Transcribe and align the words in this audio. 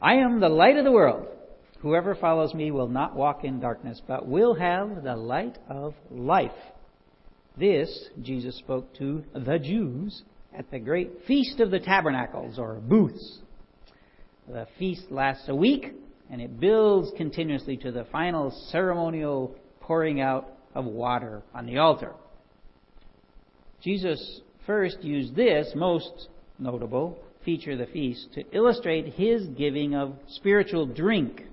I 0.00 0.14
am 0.14 0.40
the 0.40 0.48
light 0.48 0.76
of 0.76 0.84
the 0.84 0.92
world. 0.92 1.26
Whoever 1.80 2.14
follows 2.14 2.52
me 2.52 2.70
will 2.70 2.88
not 2.88 3.16
walk 3.16 3.44
in 3.44 3.60
darkness, 3.60 4.00
but 4.06 4.26
will 4.26 4.54
have 4.54 5.02
the 5.02 5.16
light 5.16 5.58
of 5.68 5.94
life. 6.10 6.50
This 7.56 8.10
Jesus 8.22 8.56
spoke 8.56 8.94
to 8.96 9.24
the 9.34 9.58
Jews 9.58 10.22
at 10.56 10.70
the 10.70 10.78
great 10.78 11.24
Feast 11.26 11.60
of 11.60 11.70
the 11.70 11.80
Tabernacles, 11.80 12.58
or 12.58 12.74
booths. 12.74 13.38
The 14.48 14.66
feast 14.78 15.10
lasts 15.10 15.48
a 15.48 15.54
week, 15.54 15.92
and 16.30 16.40
it 16.40 16.60
builds 16.60 17.10
continuously 17.16 17.76
to 17.78 17.90
the 17.90 18.04
final 18.12 18.50
ceremonial 18.70 19.56
pouring 19.80 20.20
out 20.20 20.48
of 20.74 20.84
water 20.84 21.42
on 21.54 21.66
the 21.66 21.78
altar. 21.78 22.12
Jesus 23.82 24.40
first 24.66 25.02
used 25.02 25.34
this 25.34 25.72
most 25.74 26.28
notable 26.58 27.18
feature 27.46 27.76
the 27.76 27.86
feast 27.86 28.34
to 28.34 28.44
illustrate 28.54 29.14
his 29.14 29.46
giving 29.46 29.94
of 29.94 30.14
spiritual 30.28 30.84
drink. 30.84 31.44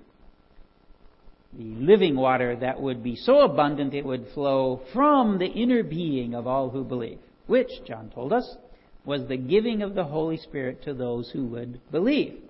The 1.54 1.76
living 1.76 2.16
water 2.16 2.56
that 2.58 2.82
would 2.82 3.04
be 3.04 3.16
so 3.16 3.42
abundant 3.42 3.94
it 3.94 4.04
would 4.04 4.28
flow 4.34 4.82
from 4.92 5.38
the 5.38 5.46
inner 5.46 5.84
being 5.84 6.34
of 6.34 6.48
all 6.48 6.72
who 6.72 6.84
believe, 6.84 7.20
which, 7.46 7.70
John 7.88 8.12
told 8.14 8.34
us, 8.34 8.58
was 9.06 9.28
the 9.28 9.38
giving 9.38 9.84
of 9.84 9.94
the 9.94 10.06
Holy 10.06 10.38
Spirit 10.38 10.84
to 10.84 10.94
those 10.94 11.30
who 11.32 11.46
would 11.46 11.80
believe. 11.92 12.42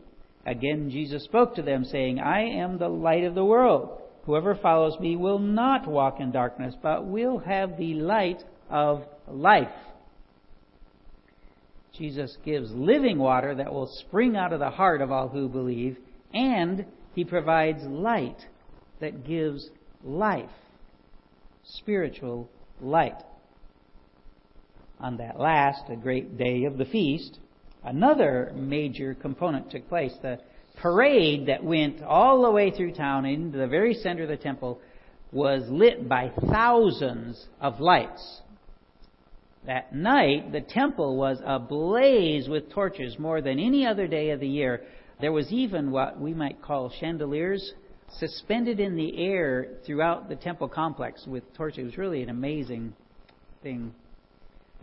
Again, 0.45 0.89
Jesus 0.89 1.23
spoke 1.23 1.55
to 1.55 1.61
them, 1.61 1.83
saying, 1.83 2.19
I 2.19 2.41
am 2.41 2.77
the 2.77 2.89
light 2.89 3.23
of 3.23 3.35
the 3.35 3.45
world. 3.45 4.01
Whoever 4.25 4.55
follows 4.55 4.97
me 4.99 5.15
will 5.15 5.39
not 5.39 5.87
walk 5.87 6.19
in 6.19 6.31
darkness, 6.31 6.75
but 6.81 7.05
will 7.05 7.39
have 7.39 7.77
the 7.77 7.95
light 7.95 8.41
of 8.69 9.03
life. 9.27 9.67
Jesus 11.97 12.35
gives 12.43 12.71
living 12.71 13.19
water 13.19 13.53
that 13.53 13.71
will 13.71 13.87
spring 14.07 14.35
out 14.35 14.51
of 14.51 14.59
the 14.59 14.71
heart 14.71 15.01
of 15.01 15.11
all 15.11 15.27
who 15.29 15.47
believe, 15.47 15.97
and 16.33 16.85
he 17.13 17.23
provides 17.23 17.83
light 17.83 18.47
that 18.99 19.27
gives 19.27 19.69
life, 20.03 20.49
spiritual 21.63 22.49
light. 22.81 23.21
On 24.99 25.17
that 25.17 25.39
last, 25.39 25.83
a 25.89 25.95
great 25.95 26.35
day 26.37 26.63
of 26.63 26.77
the 26.77 26.85
feast, 26.85 27.37
another 27.83 28.51
major 28.55 29.13
component 29.13 29.69
took 29.69 29.87
place. 29.87 30.13
The 30.21 30.39
parade 30.81 31.45
that 31.47 31.63
went 31.63 32.01
all 32.01 32.41
the 32.41 32.51
way 32.51 32.71
through 32.71 32.93
town 32.93 33.25
into 33.25 33.59
the 33.59 33.67
very 33.67 33.93
center 33.93 34.23
of 34.23 34.29
the 34.29 34.37
temple 34.37 34.81
was 35.31 35.63
lit 35.69 36.09
by 36.09 36.31
thousands 36.49 37.45
of 37.61 37.79
lights. 37.79 38.41
That 39.65 39.95
night, 39.95 40.51
the 40.51 40.61
temple 40.61 41.15
was 41.15 41.39
ablaze 41.45 42.49
with 42.49 42.69
torches 42.71 43.17
more 43.17 43.41
than 43.41 43.59
any 43.59 43.85
other 43.85 44.07
day 44.07 44.31
of 44.31 44.39
the 44.39 44.47
year. 44.47 44.83
There 45.21 45.31
was 45.31 45.51
even 45.51 45.91
what 45.91 46.19
we 46.19 46.33
might 46.33 46.61
call 46.61 46.91
chandeliers 46.99 47.73
suspended 48.19 48.79
in 48.79 48.95
the 48.95 49.17
air 49.17 49.67
throughout 49.85 50.27
the 50.27 50.35
temple 50.35 50.67
complex 50.67 51.25
with 51.25 51.43
torches. 51.55 51.79
It 51.79 51.83
was 51.83 51.97
really 51.97 52.21
an 52.21 52.29
amazing 52.29 52.93
thing. 53.61 53.93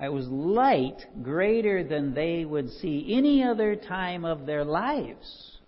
It 0.03 0.11
was 0.11 0.27
light 0.29 0.99
greater 1.23 1.85
than 1.85 2.15
they 2.15 2.47
would 2.47 2.71
see 2.71 3.15
any 3.15 3.45
other 3.45 3.77
time 3.77 4.25
of 4.25 4.47
their 4.47 4.65
lives. 4.65 5.59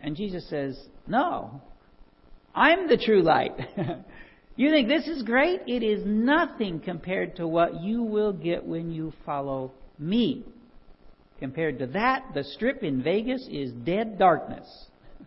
And 0.00 0.16
Jesus 0.16 0.48
says, 0.48 0.78
No, 1.08 1.60
I'm 2.54 2.88
the 2.88 2.96
true 2.96 3.22
light. 3.22 3.52
you 4.62 4.70
think 4.70 4.88
this 4.88 5.06
is 5.08 5.22
great? 5.22 5.62
It 5.66 5.82
is 5.82 6.02
nothing 6.04 6.80
compared 6.80 7.36
to 7.36 7.46
what 7.46 7.80
you 7.82 8.02
will 8.02 8.32
get 8.32 8.64
when 8.64 8.90
you 8.90 9.12
follow 9.24 9.72
me. 9.98 10.44
Compared 11.38 11.78
to 11.80 11.86
that, 11.88 12.26
the 12.34 12.44
strip 12.44 12.82
in 12.82 13.02
Vegas 13.02 13.46
is 13.50 13.72
dead 13.72 14.18
darkness. 14.18 14.66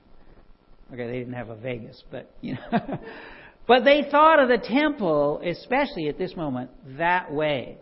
Okay, 0.94 1.08
they 1.08 1.18
didn't 1.18 1.34
have 1.34 1.50
a 1.50 1.56
Vegas, 1.56 2.04
but 2.12 2.30
you 2.42 2.54
know. 2.54 3.00
But 3.68 3.84
they 3.84 4.08
thought 4.10 4.40
of 4.40 4.48
the 4.48 4.60
temple, 4.60 5.42
especially 5.44 6.08
at 6.08 6.18
this 6.18 6.36
moment, 6.36 6.70
that 6.98 7.32
way. 7.34 7.78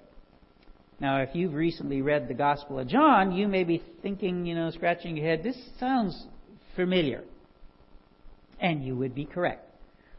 Now, 1.00 1.22
if 1.22 1.30
you've 1.34 1.54
recently 1.54 2.02
read 2.02 2.28
the 2.28 2.34
Gospel 2.34 2.80
of 2.80 2.88
John, 2.88 3.34
you 3.34 3.48
may 3.48 3.66
be 3.66 3.84
thinking, 4.02 4.46
you 4.46 4.56
know, 4.56 4.72
scratching 4.72 5.18
your 5.18 5.26
head, 5.26 5.44
this 5.44 5.58
sounds 5.80 6.28
familiar. 6.76 7.24
And 8.60 8.86
you 8.86 8.96
would 8.96 9.14
be 9.14 9.26
correct. 9.26 9.70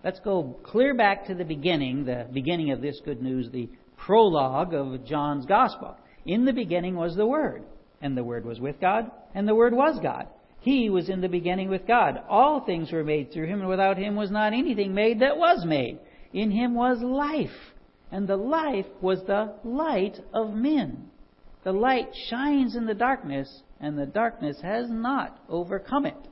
Let's 0.05 0.21
go 0.21 0.55
clear 0.63 0.93
back 0.93 1.27
to 1.29 1.35
the 1.35 1.47
beginning, 1.47 2.05
the 2.05 2.27
beginning 2.31 2.73
of 2.73 2.83
this 2.83 3.01
good 3.07 3.23
news, 3.23 3.49
the 3.51 3.71
prologue 3.97 4.75
of 4.75 5.03
John's 5.07 5.47
Gospel. 5.47 5.97
In 6.27 6.45
the 6.45 6.53
beginning 6.53 6.95
was 6.95 7.17
the 7.17 7.25
Word, 7.25 7.65
and 8.03 8.15
the 8.15 8.23
Word 8.23 8.45
was 8.45 8.61
with 8.61 8.79
God, 8.83 9.11
and 9.35 9.49
the 9.49 9.55
Word 9.55 9.73
was 9.73 9.99
God. 10.03 10.27
He 10.61 10.91
was 10.91 11.09
in 11.09 11.23
the 11.23 11.29
beginning 11.31 11.71
with 11.71 11.87
God. 11.87 12.23
All 12.29 12.61
things 12.61 12.93
were 12.93 13.03
made 13.03 13.33
through 13.33 13.47
him, 13.47 13.61
and 13.61 13.69
without 13.69 13.97
him 13.97 14.15
was 14.15 14.31
not 14.31 14.53
anything 14.53 14.93
made 14.93 15.21
that 15.21 15.39
was 15.39 15.65
made. 15.65 15.99
In 16.35 16.51
him 16.51 16.75
was 16.75 17.01
life, 17.01 17.73
and 18.13 18.29
the 18.29 18.37
life 18.37 18.87
was 19.01 19.23
the 19.27 19.55
light 19.65 20.21
of 20.35 20.53
men. 20.53 21.09
The 21.63 21.73
light 21.73 22.11
shines 22.29 22.77
in 22.77 22.85
the 22.85 22.93
darkness, 22.93 23.63
and 23.81 23.99
the 23.99 24.05
darkness 24.05 24.61
has 24.61 24.91
not 24.91 25.39
overcome 25.49 26.05
it. 26.05 26.29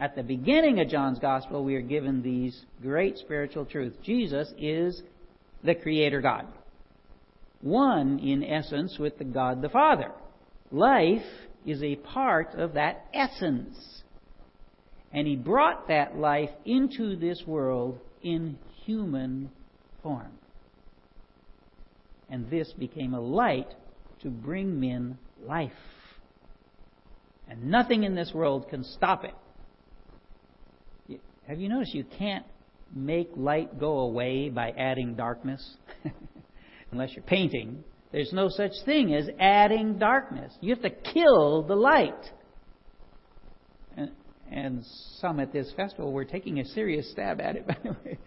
At 0.00 0.14
the 0.14 0.22
beginning 0.22 0.78
of 0.80 0.88
John's 0.88 1.18
Gospel, 1.18 1.64
we 1.64 1.74
are 1.74 1.80
given 1.80 2.22
these 2.22 2.64
great 2.80 3.18
spiritual 3.18 3.64
truths. 3.64 3.96
Jesus 4.02 4.52
is 4.56 5.02
the 5.64 5.74
Creator 5.74 6.20
God. 6.20 6.46
One, 7.62 8.20
in 8.20 8.44
essence, 8.44 8.96
with 8.98 9.18
the 9.18 9.24
God 9.24 9.60
the 9.60 9.68
Father. 9.68 10.12
Life 10.70 11.26
is 11.66 11.82
a 11.82 11.96
part 11.96 12.54
of 12.54 12.74
that 12.74 13.06
essence. 13.12 14.02
And 15.12 15.26
he 15.26 15.34
brought 15.34 15.88
that 15.88 16.16
life 16.16 16.50
into 16.64 17.16
this 17.16 17.42
world 17.44 17.98
in 18.22 18.56
human 18.84 19.50
form. 20.02 20.30
And 22.30 22.48
this 22.50 22.72
became 22.78 23.14
a 23.14 23.20
light 23.20 23.74
to 24.22 24.28
bring 24.28 24.78
men 24.78 25.18
life. 25.44 25.72
And 27.48 27.64
nothing 27.64 28.04
in 28.04 28.14
this 28.14 28.32
world 28.32 28.68
can 28.68 28.84
stop 28.84 29.24
it. 29.24 29.34
Have 31.48 31.60
you 31.60 31.70
noticed 31.70 31.94
you 31.94 32.04
can't 32.18 32.44
make 32.94 33.30
light 33.34 33.80
go 33.80 34.00
away 34.00 34.50
by 34.50 34.70
adding 34.72 35.14
darkness? 35.14 35.76
Unless 36.92 37.14
you're 37.14 37.24
painting. 37.24 37.82
There's 38.12 38.34
no 38.34 38.50
such 38.50 38.72
thing 38.84 39.14
as 39.14 39.30
adding 39.40 39.98
darkness. 39.98 40.52
You 40.60 40.74
have 40.74 40.82
to 40.82 40.90
kill 40.90 41.62
the 41.62 41.74
light. 41.74 42.22
And, 43.96 44.10
and 44.52 44.84
some 45.20 45.40
at 45.40 45.50
this 45.50 45.72
festival 45.74 46.12
were 46.12 46.26
taking 46.26 46.60
a 46.60 46.66
serious 46.66 47.10
stab 47.12 47.40
at 47.40 47.56
it, 47.56 47.66
by 47.66 47.78
the 47.82 47.96
way. 48.04 48.18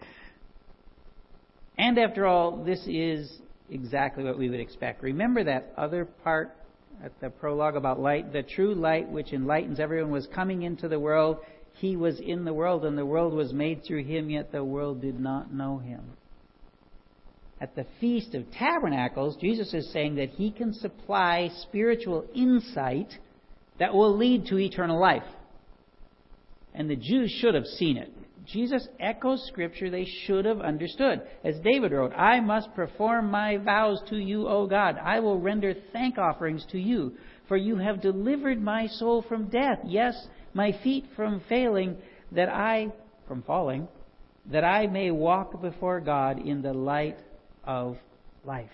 And 1.78 1.98
after 1.98 2.26
all, 2.26 2.64
this 2.64 2.84
is 2.88 3.40
exactly 3.70 4.24
what 4.24 4.36
we 4.36 4.50
would 4.50 4.60
expect. 4.60 5.00
Remember 5.00 5.44
that 5.44 5.72
other 5.78 6.04
part 6.04 6.56
at 7.04 7.12
the 7.20 7.30
prologue 7.30 7.76
about 7.76 8.00
light? 8.00 8.32
The 8.32 8.42
true 8.42 8.74
light 8.74 9.08
which 9.08 9.32
enlightens 9.32 9.78
everyone 9.78 10.10
was 10.10 10.26
coming 10.34 10.62
into 10.62 10.88
the 10.88 10.98
world. 10.98 11.38
He 11.74 11.96
was 11.96 12.20
in 12.20 12.44
the 12.44 12.54
world, 12.54 12.84
and 12.84 12.96
the 12.96 13.06
world 13.06 13.32
was 13.32 13.52
made 13.52 13.82
through 13.84 14.04
him, 14.04 14.30
yet 14.30 14.52
the 14.52 14.64
world 14.64 15.00
did 15.00 15.18
not 15.18 15.52
know 15.52 15.78
him 15.78 16.16
at 17.62 17.76
the 17.76 17.86
Feast 18.00 18.34
of 18.34 18.50
Tabernacles, 18.50 19.36
Jesus 19.36 19.72
is 19.72 19.88
saying 19.92 20.16
that 20.16 20.30
he 20.30 20.50
can 20.50 20.74
supply 20.74 21.48
spiritual 21.62 22.26
insight 22.34 23.16
that 23.78 23.94
will 23.94 24.16
lead 24.16 24.46
to 24.46 24.58
eternal 24.58 25.00
life. 25.00 25.22
And 26.74 26.90
the 26.90 26.96
Jews 26.96 27.30
should 27.40 27.54
have 27.54 27.66
seen 27.66 27.98
it. 27.98 28.12
Jesus 28.46 28.88
echoes 28.98 29.46
scripture 29.46 29.90
they 29.90 30.08
should 30.26 30.44
have 30.44 30.60
understood. 30.60 31.22
As 31.44 31.54
David 31.60 31.92
wrote, 31.92 32.12
I 32.14 32.40
must 32.40 32.74
perform 32.74 33.30
my 33.30 33.58
vows 33.58 34.02
to 34.10 34.16
you, 34.16 34.48
O 34.48 34.66
God. 34.66 34.96
I 35.00 35.20
will 35.20 35.38
render 35.38 35.72
thank 35.92 36.18
offerings 36.18 36.66
to 36.72 36.80
you, 36.80 37.12
for 37.46 37.56
you 37.56 37.76
have 37.76 38.02
delivered 38.02 38.60
my 38.60 38.88
soul 38.88 39.22
from 39.28 39.48
death, 39.50 39.78
yes, 39.84 40.16
my 40.54 40.72
feet 40.82 41.06
from 41.16 41.42
failing, 41.48 41.96
that 42.32 42.48
I, 42.48 42.92
from 43.28 43.42
falling, 43.42 43.88
that 44.50 44.64
I 44.64 44.86
may 44.86 45.10
walk 45.10 45.60
before 45.60 46.00
God 46.00 46.38
in 46.38 46.62
the 46.62 46.72
light 46.72 47.18
of 47.64 47.96
life. 48.44 48.70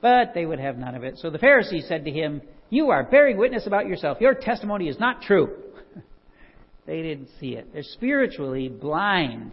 But 0.00 0.32
they 0.34 0.46
would 0.46 0.60
have 0.60 0.78
none 0.78 0.94
of 0.94 1.04
it. 1.04 1.18
So 1.18 1.30
the 1.30 1.38
Pharisees 1.38 1.86
said 1.86 2.06
to 2.06 2.10
him, 2.10 2.40
You 2.70 2.88
are 2.90 3.04
bearing 3.04 3.36
witness 3.36 3.66
about 3.66 3.86
yourself. 3.86 4.18
Your 4.20 4.34
testimony 4.34 4.88
is 4.88 4.98
not 4.98 5.22
true. 5.22 5.54
they 6.86 7.02
didn't 7.02 7.28
see 7.38 7.50
it. 7.50 7.72
They're 7.72 7.82
spiritually 7.82 8.68
blind. 8.68 9.52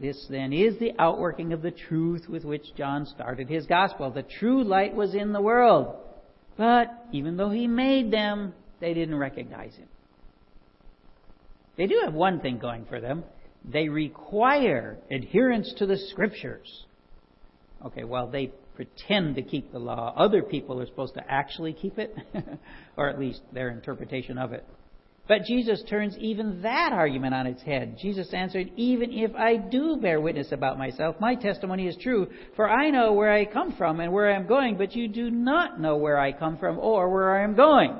This 0.00 0.26
then 0.30 0.52
is 0.52 0.78
the 0.78 0.92
outworking 0.98 1.52
of 1.52 1.60
the 1.60 1.70
truth 1.72 2.28
with 2.28 2.44
which 2.44 2.74
John 2.76 3.04
started 3.04 3.48
his 3.48 3.66
gospel. 3.66 4.10
The 4.10 4.22
true 4.22 4.62
light 4.62 4.94
was 4.94 5.14
in 5.14 5.32
the 5.32 5.42
world. 5.42 5.96
But 6.58 7.06
even 7.12 7.36
though 7.36 7.50
he 7.50 7.68
made 7.68 8.10
them, 8.10 8.52
they 8.80 8.92
didn't 8.92 9.16
recognize 9.16 9.74
him. 9.76 9.88
They 11.76 11.86
do 11.86 12.02
have 12.04 12.12
one 12.12 12.40
thing 12.40 12.58
going 12.58 12.84
for 12.86 13.00
them. 13.00 13.22
They 13.64 13.88
require 13.88 14.98
adherence 15.10 15.72
to 15.78 15.86
the 15.86 15.96
scriptures. 16.10 16.84
Okay, 17.86 18.02
well, 18.02 18.26
they 18.26 18.52
pretend 18.74 19.36
to 19.36 19.42
keep 19.42 19.70
the 19.72 19.78
law. 19.78 20.12
Other 20.16 20.42
people 20.42 20.80
are 20.80 20.86
supposed 20.86 21.14
to 21.14 21.22
actually 21.30 21.72
keep 21.72 21.98
it, 21.98 22.14
or 22.96 23.08
at 23.08 23.20
least 23.20 23.40
their 23.52 23.70
interpretation 23.70 24.36
of 24.36 24.52
it. 24.52 24.66
But 25.28 25.44
Jesus 25.44 25.82
turns 25.90 26.16
even 26.18 26.62
that 26.62 26.92
argument 26.94 27.34
on 27.34 27.46
its 27.46 27.62
head. 27.62 27.98
Jesus 28.00 28.32
answered, 28.32 28.72
Even 28.76 29.12
if 29.12 29.34
I 29.34 29.58
do 29.58 29.98
bear 30.00 30.22
witness 30.22 30.52
about 30.52 30.78
myself, 30.78 31.16
my 31.20 31.34
testimony 31.34 31.86
is 31.86 31.98
true, 32.00 32.28
for 32.56 32.68
I 32.68 32.88
know 32.88 33.12
where 33.12 33.30
I 33.30 33.44
come 33.44 33.76
from 33.76 34.00
and 34.00 34.10
where 34.10 34.32
I 34.32 34.36
am 34.36 34.46
going, 34.46 34.78
but 34.78 34.96
you 34.96 35.06
do 35.06 35.30
not 35.30 35.78
know 35.78 35.98
where 35.98 36.18
I 36.18 36.32
come 36.32 36.56
from 36.56 36.78
or 36.78 37.10
where 37.10 37.38
I 37.38 37.44
am 37.44 37.54
going. 37.54 37.94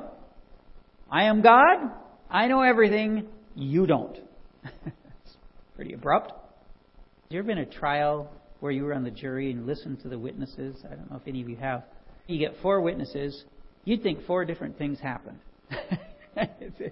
I 1.11 1.25
am 1.25 1.43
God. 1.43 1.91
I 2.31 2.47
know 2.47 2.63
everything. 2.63 3.27
You 3.55 3.87
don't. 3.87 4.17
it's 4.65 5.37
pretty 5.77 5.93
abrupt. 5.93 6.31
Has 6.31 7.31
there 7.31 7.41
ever 7.41 7.47
been 7.47 7.59
a 7.59 7.67
trial 7.67 8.33
where 8.61 8.73
you 8.73 8.85
were 8.85 8.95
on 8.95 9.05
the 9.05 9.11
jury 9.11 9.51
and 9.51 9.67
listened 9.67 10.01
to 10.01 10.09
the 10.09 10.19
witnesses? 10.19 10.77
I 10.83 10.95
don't 10.95 11.11
know 11.11 11.19
if 11.19 11.29
any 11.29 11.43
of 11.43 11.49
you 11.51 11.57
have. 11.57 11.85
You 12.27 12.39
get 12.39 12.55
four 12.63 12.81
witnesses. 12.81 13.45
You'd 13.85 14.03
think 14.03 14.25
four 14.27 14.47
different 14.47 14.79
things 14.79 14.99
happened. 14.99 15.41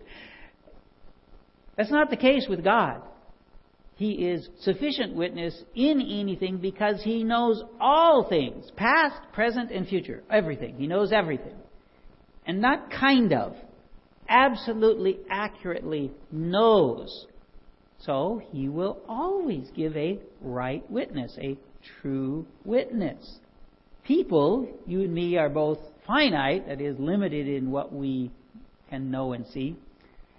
That's 1.76 1.90
not 1.90 2.10
the 2.10 2.16
case 2.16 2.46
with 2.48 2.64
God. 2.64 3.02
He 3.96 4.12
is 4.28 4.48
sufficient 4.60 5.14
witness 5.14 5.58
in 5.74 6.00
anything 6.02 6.58
because 6.58 7.02
He 7.02 7.24
knows 7.24 7.62
all 7.80 8.28
things, 8.28 8.70
past, 8.76 9.16
present, 9.32 9.70
and 9.70 9.88
future. 9.88 10.22
Everything. 10.30 10.76
He 10.76 10.86
knows 10.86 11.12
everything. 11.12 11.54
And 12.46 12.60
not 12.60 12.90
kind 12.90 13.32
of. 13.32 13.56
Absolutely 14.28 15.18
accurately 15.30 16.10
knows. 16.30 17.26
So 18.00 18.42
He 18.50 18.68
will 18.68 18.98
always 19.08 19.70
give 19.74 19.96
a 19.96 20.18
right 20.42 20.88
witness, 20.90 21.34
a 21.40 21.56
true 22.02 22.46
witness. 22.64 23.38
People, 24.04 24.68
you 24.86 25.00
and 25.02 25.14
me, 25.14 25.38
are 25.38 25.48
both 25.48 25.78
finite, 26.06 26.68
that 26.68 26.82
is, 26.82 26.98
limited 26.98 27.48
in 27.48 27.70
what 27.70 27.92
we 27.92 28.30
can 28.88 29.10
know 29.10 29.32
and 29.32 29.46
see, 29.46 29.76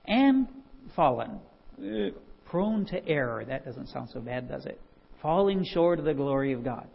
and 0.05 0.47
fallen, 0.95 1.39
uh, 1.79 2.09
prone 2.45 2.85
to 2.87 3.07
error. 3.07 3.43
That 3.45 3.65
doesn't 3.65 3.87
sound 3.87 4.09
so 4.11 4.19
bad, 4.19 4.47
does 4.47 4.65
it? 4.65 4.79
Falling 5.21 5.65
short 5.65 5.99
of 5.99 6.05
the 6.05 6.13
glory 6.13 6.53
of 6.53 6.63
God. 6.63 6.87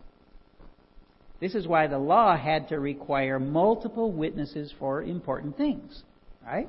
This 1.41 1.55
is 1.55 1.67
why 1.67 1.89
the 1.89 1.99
law 1.99 2.37
had 2.37 2.69
to 2.69 2.79
require 2.79 3.41
multiple 3.41 4.13
witnesses 4.13 4.73
for 4.79 5.03
important 5.03 5.57
things, 5.57 6.03
right? 6.47 6.69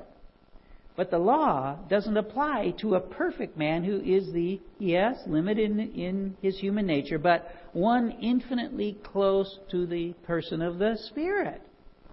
But 0.96 1.10
the 1.10 1.18
law 1.18 1.78
doesn't 1.88 2.16
apply 2.16 2.74
to 2.80 2.94
a 2.94 3.00
perfect 3.00 3.56
man 3.56 3.84
who 3.84 4.00
is 4.00 4.32
the, 4.32 4.60
yes, 4.78 5.16
limited 5.26 5.70
in, 5.70 5.80
in, 5.80 6.36
his 6.42 6.58
human 6.58 6.86
nature, 6.86 7.18
but 7.18 7.48
one 7.72 8.12
infinitely 8.20 8.96
close 9.04 9.58
to 9.70 9.86
the 9.86 10.12
person 10.24 10.60
of 10.60 10.78
the 10.78 10.96
Spirit, 11.08 11.62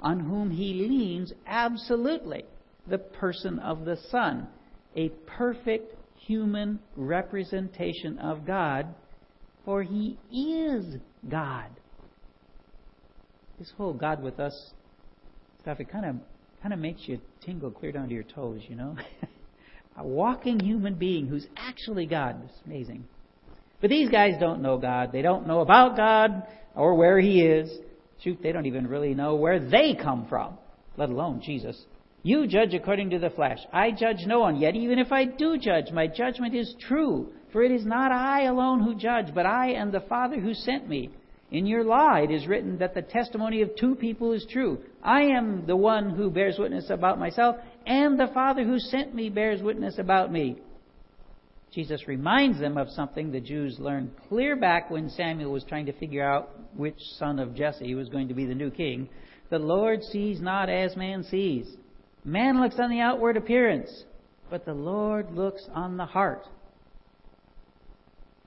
on 0.01 0.19
whom 0.19 0.51
he 0.51 0.73
leans 0.73 1.33
absolutely 1.45 2.45
the 2.92 3.00
person 3.00 3.58
of 3.60 3.86
the 3.86 3.98
Son, 4.10 4.48
a 4.96 5.10
perfect 5.26 5.96
human 6.18 6.80
representation 6.96 8.20
of 8.20 8.46
God, 8.46 8.94
for 9.66 9.82
he 9.82 10.18
is 10.32 10.98
God. 11.28 11.70
This 13.58 13.72
whole 13.78 13.94
God 13.94 14.22
with 14.22 14.40
us 14.40 14.54
stuff, 15.62 15.80
it 15.80 15.92
kind 15.92 16.06
of 16.06 16.16
kind 16.62 16.74
of 16.74 16.80
makes 16.80 17.08
you 17.08 17.20
tingle 17.44 17.72
clear 17.72 17.92
down 17.92 18.08
to 18.08 18.14
your 18.14 18.24
toes, 18.24 18.62
you 18.68 18.76
know? 18.76 18.96
a 19.98 20.06
walking 20.06 20.60
human 20.60 20.96
being 20.96 21.28
who's 21.28 21.48
actually 21.58 22.06
God. 22.06 22.42
It's 22.46 22.60
amazing. 22.66 23.06
But 23.80 23.90
these 23.90 24.10
guys 24.10 24.34
don't 24.40 24.62
know 24.62 24.78
God. 24.78 25.12
They 25.12 25.24
don't 25.24 25.48
know 25.48 25.62
about 25.62 25.98
God 25.98 26.44
or 26.76 26.96
where 26.96 27.20
He 27.20 27.42
is. 27.42 27.72
Shoot, 28.24 28.40
they 28.44 28.52
don't 28.52 28.68
even 28.68 28.86
really 28.86 29.16
know 29.16 29.36
where 29.36 29.60
they 29.60 29.96
come 29.96 30.28
from, 30.28 30.60
let 30.98 31.10
alone 31.10 31.42
Jesus. 31.44 31.84
You 32.23 32.45
judge 32.47 32.73
according 32.73 33.09
to 33.12 33.19
the 33.19 33.31
flesh. 33.31 33.57
I 33.73 33.91
judge 33.91 34.25
no 34.25 34.39
one. 34.39 34.57
Yet 34.57 34.75
even 34.75 35.00
if 35.00 35.12
I 35.12 35.25
do 35.25 35.57
judge, 35.57 35.91
my 35.91 36.07
judgment 36.07 36.53
is 36.53 36.75
true. 36.88 37.31
For 37.51 37.63
it 37.63 37.71
is 37.71 37.85
not 37.85 38.12
I 38.12 38.44
alone 38.44 38.81
who 38.81 38.95
judge, 38.95 39.33
but 39.33 39.45
I 39.45 39.71
and 39.71 39.91
the 39.91 40.01
Father 40.01 40.39
who 40.39 40.53
sent 40.53 40.88
me. 40.88 41.09
In 41.51 41.65
your 41.65 41.83
law 41.83 42.15
it 42.15 42.31
is 42.31 42.47
written 42.47 42.77
that 42.77 42.94
the 42.94 43.01
testimony 43.01 43.62
of 43.62 43.75
two 43.75 43.95
people 43.95 44.31
is 44.31 44.45
true. 44.50 44.79
I 45.03 45.23
am 45.23 45.65
the 45.65 45.75
one 45.75 46.12
who 46.12 46.29
bears 46.29 46.57
witness 46.57 46.89
about 46.89 47.19
myself, 47.19 47.57
and 47.85 48.18
the 48.18 48.31
Father 48.33 48.63
who 48.63 48.79
sent 48.79 49.13
me 49.13 49.29
bears 49.29 49.62
witness 49.62 49.97
about 49.97 50.31
me. 50.31 50.57
Jesus 51.73 52.07
reminds 52.07 52.59
them 52.59 52.77
of 52.77 52.89
something 52.89 53.31
the 53.31 53.39
Jews 53.39 53.77
learned 53.79 54.12
clear 54.29 54.56
back 54.56 54.89
when 54.89 55.09
Samuel 55.09 55.51
was 55.51 55.63
trying 55.63 55.85
to 55.88 55.94
figure 55.94 56.23
out 56.23 56.50
which 56.75 57.00
son 57.18 57.39
of 57.39 57.56
Jesse 57.56 57.95
was 57.95 58.09
going 58.09 58.27
to 58.27 58.33
be 58.33 58.45
the 58.45 58.56
new 58.56 58.71
king. 58.71 59.09
The 59.50 59.59
Lord 59.59 60.03
sees 60.03 60.39
not 60.39 60.69
as 60.69 60.95
man 60.95 61.23
sees. 61.23 61.75
Man 62.23 62.62
looks 62.62 62.75
on 62.79 62.89
the 62.89 63.00
outward 63.00 63.38
appearance, 63.38 64.03
but 64.50 64.65
the 64.65 64.73
Lord 64.73 65.31
looks 65.31 65.68
on 65.73 65.97
the 65.97 66.06
heart. 66.06 66.45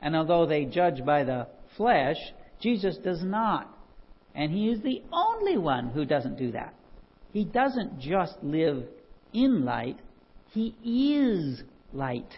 And 0.00 0.14
although 0.14 0.46
they 0.46 0.64
judge 0.64 1.04
by 1.04 1.24
the 1.24 1.48
flesh, 1.76 2.16
Jesus 2.60 2.96
does 2.98 3.22
not. 3.22 3.68
And 4.34 4.52
he 4.52 4.68
is 4.68 4.82
the 4.82 5.02
only 5.12 5.58
one 5.58 5.90
who 5.90 6.04
doesn't 6.04 6.36
do 6.36 6.52
that. 6.52 6.74
He 7.32 7.44
doesn't 7.44 8.00
just 8.00 8.34
live 8.42 8.84
in 9.32 9.64
light, 9.64 9.98
he 10.52 11.16
is 11.16 11.62
light. 11.92 12.30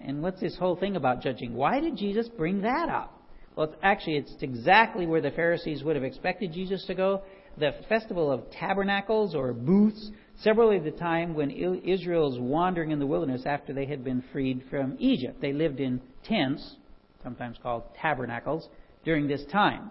And 0.00 0.22
what's 0.22 0.40
this 0.40 0.56
whole 0.56 0.76
thing 0.76 0.96
about 0.96 1.22
judging? 1.22 1.54
Why 1.54 1.78
did 1.78 1.96
Jesus 1.96 2.28
bring 2.28 2.62
that 2.62 2.88
up? 2.88 3.16
Well, 3.54 3.74
actually, 3.82 4.16
it's 4.16 4.34
exactly 4.40 5.06
where 5.06 5.20
the 5.20 5.30
Pharisees 5.30 5.84
would 5.84 5.94
have 5.94 6.04
expected 6.04 6.52
Jesus 6.52 6.84
to 6.86 6.94
go 6.94 7.22
the 7.58 7.72
festival 7.88 8.30
of 8.30 8.50
tabernacles 8.50 9.34
or 9.34 9.52
booths, 9.52 10.10
several 10.42 10.74
of 10.76 10.84
the 10.84 10.90
time 10.90 11.34
when 11.34 11.50
Israel's 11.50 12.38
wandering 12.38 12.90
in 12.90 12.98
the 12.98 13.06
wilderness 13.06 13.42
after 13.44 13.72
they 13.72 13.86
had 13.86 14.02
been 14.02 14.22
freed 14.32 14.62
from 14.70 14.96
Egypt. 14.98 15.40
They 15.40 15.52
lived 15.52 15.80
in 15.80 16.00
tents, 16.24 16.76
sometimes 17.22 17.58
called 17.62 17.84
tabernacles, 18.00 18.68
during 19.04 19.26
this 19.28 19.44
time. 19.52 19.90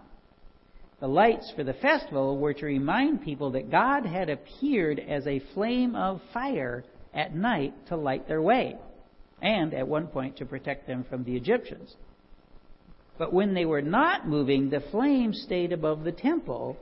The 1.00 1.08
lights 1.08 1.52
for 1.56 1.64
the 1.64 1.74
festival 1.74 2.38
were 2.38 2.54
to 2.54 2.66
remind 2.66 3.24
people 3.24 3.52
that 3.52 3.72
God 3.72 4.06
had 4.06 4.30
appeared 4.30 5.00
as 5.00 5.26
a 5.28 5.42
flame 5.54 5.96
of 5.96 6.20
fire 6.34 6.84
at 7.14 7.34
night 7.34 7.74
to 7.88 7.96
light 7.96 8.28
their 8.28 8.42
way, 8.42 8.76
and 9.42 9.74
at 9.74 9.88
one 9.88 10.08
point 10.08 10.38
to 10.38 10.46
protect 10.46 10.88
them 10.88 11.06
from 11.10 11.24
the 11.24 11.36
Egyptians. 11.36 11.96
But 13.18 13.34
when 13.34 13.54
they 13.54 13.66
were 13.66 13.82
not 13.82 14.28
moving, 14.28 14.70
the 14.70 14.84
flame 14.92 15.34
stayed 15.34 15.72
above 15.72 16.04
the 16.04 16.12
temple 16.12 16.78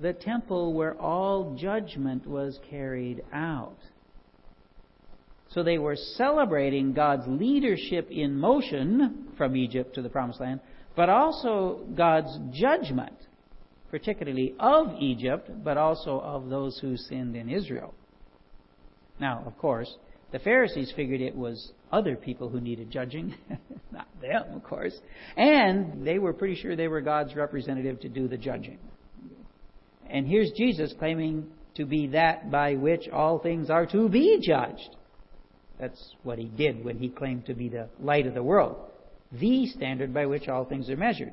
the 0.00 0.12
temple 0.12 0.74
where 0.74 0.94
all 1.00 1.56
judgment 1.56 2.26
was 2.26 2.58
carried 2.70 3.22
out. 3.32 3.78
So 5.50 5.62
they 5.62 5.78
were 5.78 5.96
celebrating 5.96 6.92
God's 6.92 7.26
leadership 7.26 8.08
in 8.10 8.38
motion 8.38 9.28
from 9.36 9.56
Egypt 9.56 9.94
to 9.94 10.02
the 10.02 10.08
Promised 10.08 10.40
Land, 10.40 10.60
but 10.94 11.08
also 11.08 11.86
God's 11.96 12.38
judgment, 12.52 13.16
particularly 13.90 14.54
of 14.60 14.88
Egypt, 15.00 15.50
but 15.64 15.78
also 15.78 16.20
of 16.20 16.48
those 16.48 16.78
who 16.78 16.96
sinned 16.96 17.34
in 17.34 17.48
Israel. 17.48 17.94
Now, 19.18 19.42
of 19.46 19.56
course, 19.58 19.92
the 20.32 20.38
Pharisees 20.38 20.92
figured 20.94 21.22
it 21.22 21.34
was 21.34 21.72
other 21.90 22.14
people 22.14 22.50
who 22.50 22.60
needed 22.60 22.90
judging, 22.90 23.34
not 23.90 24.06
them, 24.20 24.44
of 24.54 24.62
course. 24.62 24.96
And 25.36 26.06
they 26.06 26.18
were 26.18 26.34
pretty 26.34 26.56
sure 26.56 26.76
they 26.76 26.88
were 26.88 27.00
God's 27.00 27.34
representative 27.34 28.00
to 28.00 28.08
do 28.08 28.28
the 28.28 28.36
judging. 28.36 28.78
And 30.10 30.26
here's 30.26 30.50
Jesus 30.52 30.94
claiming 30.98 31.46
to 31.74 31.84
be 31.84 32.08
that 32.08 32.50
by 32.50 32.74
which 32.74 33.08
all 33.08 33.38
things 33.38 33.70
are 33.70 33.86
to 33.86 34.08
be 34.08 34.40
judged. 34.42 34.96
That's 35.78 36.14
what 36.22 36.38
he 36.38 36.46
did 36.46 36.84
when 36.84 36.98
he 36.98 37.08
claimed 37.08 37.46
to 37.46 37.54
be 37.54 37.68
the 37.68 37.88
light 38.00 38.26
of 38.26 38.34
the 38.34 38.42
world, 38.42 38.90
the 39.32 39.66
standard 39.66 40.12
by 40.12 40.26
which 40.26 40.48
all 40.48 40.64
things 40.64 40.90
are 40.90 40.96
measured. 40.96 41.32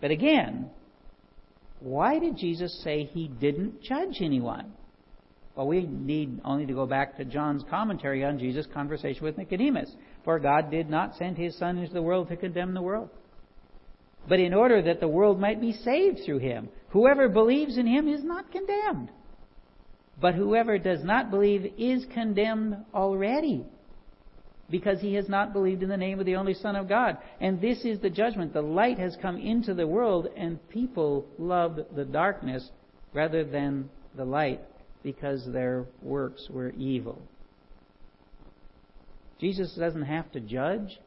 But 0.00 0.10
again, 0.10 0.70
why 1.80 2.18
did 2.18 2.36
Jesus 2.36 2.82
say 2.82 3.04
he 3.04 3.28
didn't 3.28 3.82
judge 3.82 4.18
anyone? 4.20 4.72
Well, 5.54 5.68
we 5.68 5.86
need 5.86 6.40
only 6.44 6.66
to 6.66 6.74
go 6.74 6.84
back 6.84 7.16
to 7.16 7.24
John's 7.24 7.64
commentary 7.70 8.22
on 8.22 8.38
Jesus' 8.38 8.66
conversation 8.74 9.24
with 9.24 9.38
Nicodemus. 9.38 9.90
For 10.24 10.38
God 10.38 10.70
did 10.70 10.90
not 10.90 11.16
send 11.16 11.38
his 11.38 11.56
Son 11.56 11.78
into 11.78 11.94
the 11.94 12.02
world 12.02 12.28
to 12.28 12.36
condemn 12.36 12.74
the 12.74 12.82
world, 12.82 13.08
but 14.28 14.38
in 14.38 14.52
order 14.52 14.82
that 14.82 15.00
the 15.00 15.08
world 15.08 15.40
might 15.40 15.60
be 15.60 15.72
saved 15.72 16.20
through 16.26 16.38
him. 16.38 16.68
Whoever 16.90 17.28
believes 17.28 17.78
in 17.78 17.86
him 17.86 18.08
is 18.08 18.24
not 18.24 18.50
condemned. 18.50 19.10
But 20.20 20.34
whoever 20.34 20.78
does 20.78 21.04
not 21.04 21.30
believe 21.30 21.72
is 21.76 22.06
condemned 22.12 22.76
already 22.94 23.66
because 24.70 25.00
he 25.00 25.14
has 25.14 25.28
not 25.28 25.52
believed 25.52 25.82
in 25.82 25.88
the 25.88 25.96
name 25.96 26.18
of 26.18 26.26
the 26.26 26.36
only 26.36 26.54
Son 26.54 26.74
of 26.74 26.88
God. 26.88 27.18
And 27.40 27.60
this 27.60 27.84
is 27.84 28.00
the 28.00 28.10
judgment. 28.10 28.52
The 28.52 28.62
light 28.62 28.98
has 28.98 29.16
come 29.20 29.36
into 29.36 29.74
the 29.74 29.86
world, 29.86 30.28
and 30.36 30.58
people 30.70 31.26
loved 31.38 31.80
the 31.94 32.04
darkness 32.04 32.70
rather 33.12 33.44
than 33.44 33.88
the 34.16 34.24
light 34.24 34.60
because 35.02 35.46
their 35.52 35.84
works 36.02 36.48
were 36.50 36.70
evil. 36.70 37.20
Jesus 39.40 39.74
doesn't 39.74 40.02
have 40.02 40.32
to 40.32 40.40
judge, 40.40 40.98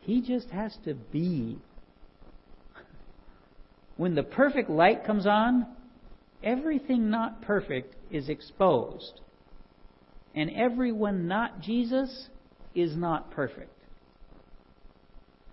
he 0.00 0.22
just 0.22 0.48
has 0.50 0.76
to 0.84 0.94
be 0.94 1.58
When 3.96 4.14
the 4.14 4.22
perfect 4.22 4.68
light 4.68 5.04
comes 5.04 5.26
on, 5.26 5.66
everything 6.42 7.10
not 7.10 7.42
perfect 7.42 7.94
is 8.10 8.28
exposed. 8.28 9.20
And 10.34 10.50
everyone 10.50 11.28
not 11.28 11.60
Jesus 11.60 12.28
is 12.74 12.96
not 12.96 13.30
perfect. 13.30 13.70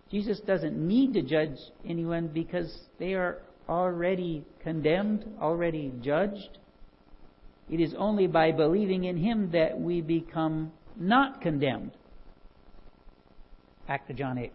Jesus 0.10 0.40
doesn't 0.42 0.76
need 0.76 1.14
to 1.14 1.22
judge 1.22 1.58
anyone 1.88 2.28
because 2.28 2.76
they 3.00 3.14
are 3.14 3.38
already 3.70 4.44
condemned, 4.62 5.26
already 5.40 5.94
judged. 6.02 6.58
It 7.70 7.80
is 7.80 7.94
only 7.98 8.28
by 8.28 8.52
believing 8.52 9.06
in 9.06 9.18
Him 9.18 9.52
that 9.52 9.80
we 9.80 10.02
become 10.02 10.74
not 10.98 11.42
condemned. 11.42 11.92
Back 13.88 14.08
to 14.08 14.14
John 14.14 14.38
8. 14.38 14.52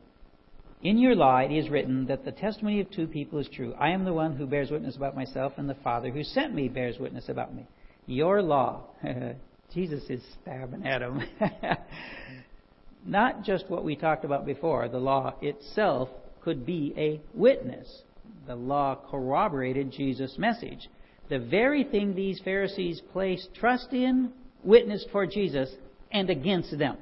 In 0.86 0.98
your 0.98 1.16
law 1.16 1.38
it 1.38 1.50
is 1.50 1.68
written 1.68 2.06
that 2.06 2.24
the 2.24 2.30
testimony 2.30 2.78
of 2.78 2.88
two 2.92 3.08
people 3.08 3.40
is 3.40 3.48
true. 3.48 3.74
I 3.76 3.90
am 3.90 4.04
the 4.04 4.12
one 4.12 4.36
who 4.36 4.46
bears 4.46 4.70
witness 4.70 4.94
about 4.94 5.16
myself, 5.16 5.54
and 5.56 5.68
the 5.68 5.74
Father 5.74 6.10
who 6.10 6.22
sent 6.22 6.54
me 6.54 6.68
bears 6.68 7.00
witness 7.00 7.28
about 7.28 7.52
me. 7.52 7.66
Your 8.06 8.40
law. 8.40 8.84
Jesus 9.74 10.04
is 10.08 10.22
stabbing 10.40 10.86
at 10.86 11.02
him. 11.02 11.22
Not 13.04 13.42
just 13.42 13.68
what 13.68 13.82
we 13.82 13.96
talked 13.96 14.24
about 14.24 14.46
before. 14.46 14.88
The 14.88 15.00
law 15.00 15.34
itself 15.42 16.08
could 16.40 16.64
be 16.64 16.94
a 16.96 17.20
witness. 17.34 18.02
The 18.46 18.54
law 18.54 18.96
corroborated 19.10 19.90
Jesus' 19.90 20.38
message. 20.38 20.88
The 21.28 21.40
very 21.40 21.82
thing 21.82 22.14
these 22.14 22.40
Pharisees 22.44 23.02
placed 23.12 23.52
trust 23.56 23.92
in 23.92 24.30
witnessed 24.62 25.08
for 25.10 25.26
Jesus 25.26 25.68
and 26.12 26.30
against 26.30 26.78
them. 26.78 26.96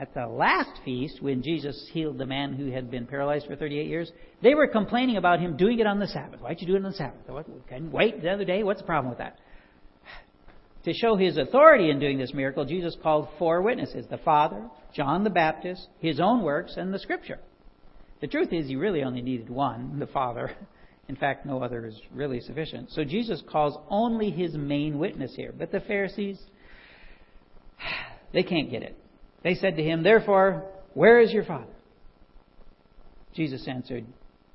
At 0.00 0.14
the 0.14 0.26
last 0.26 0.80
feast, 0.82 1.20
when 1.20 1.42
Jesus 1.42 1.90
healed 1.92 2.16
the 2.16 2.24
man 2.24 2.54
who 2.54 2.70
had 2.70 2.90
been 2.90 3.06
paralyzed 3.06 3.46
for 3.46 3.54
38 3.54 3.86
years, 3.86 4.10
they 4.42 4.54
were 4.54 4.66
complaining 4.66 5.18
about 5.18 5.40
him 5.40 5.58
doing 5.58 5.78
it 5.78 5.86
on 5.86 5.98
the 5.98 6.06
Sabbath. 6.06 6.40
Why'd 6.40 6.56
you 6.58 6.66
do 6.66 6.74
it 6.74 6.78
on 6.78 6.90
the 6.90 6.96
Sabbath? 6.96 7.20
Can 7.68 7.92
wait 7.92 8.22
the 8.22 8.30
other 8.30 8.46
day? 8.46 8.62
What's 8.62 8.80
the 8.80 8.86
problem 8.86 9.10
with 9.10 9.18
that? 9.18 9.36
To 10.84 10.94
show 10.94 11.16
his 11.16 11.36
authority 11.36 11.90
in 11.90 12.00
doing 12.00 12.16
this 12.16 12.32
miracle, 12.32 12.64
Jesus 12.64 12.96
called 13.02 13.28
four 13.38 13.60
witnesses 13.60 14.06
the 14.08 14.16
Father, 14.16 14.70
John 14.94 15.22
the 15.22 15.28
Baptist, 15.28 15.86
his 15.98 16.18
own 16.18 16.42
works, 16.42 16.78
and 16.78 16.94
the 16.94 16.98
Scripture. 16.98 17.38
The 18.22 18.26
truth 18.26 18.54
is, 18.54 18.68
he 18.68 18.76
really 18.76 19.02
only 19.02 19.20
needed 19.20 19.50
one, 19.50 19.98
the 19.98 20.06
Father. 20.06 20.50
In 21.08 21.16
fact, 21.16 21.44
no 21.44 21.62
other 21.62 21.84
is 21.84 22.00
really 22.14 22.40
sufficient. 22.40 22.90
So 22.92 23.04
Jesus 23.04 23.42
calls 23.50 23.76
only 23.90 24.30
his 24.30 24.54
main 24.54 24.98
witness 24.98 25.34
here. 25.36 25.52
But 25.56 25.72
the 25.72 25.80
Pharisees, 25.80 26.40
they 28.32 28.42
can't 28.42 28.70
get 28.70 28.82
it. 28.82 28.96
They 29.42 29.54
said 29.54 29.76
to 29.76 29.82
him, 29.82 30.02
Therefore, 30.02 30.64
where 30.94 31.20
is 31.20 31.32
your 31.32 31.44
Father? 31.44 31.72
Jesus 33.34 33.66
answered, 33.68 34.04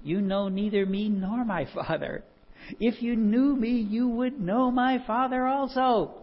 You 0.03 0.21
know 0.21 0.49
neither 0.49 0.85
me 0.85 1.09
nor 1.09 1.43
my 1.45 1.65
Father. 1.73 2.23
If 2.79 3.01
you 3.01 3.15
knew 3.15 3.55
me, 3.55 3.71
you 3.71 4.07
would 4.07 4.39
know 4.39 4.71
my 4.71 5.03
Father 5.05 5.45
also. 5.45 6.13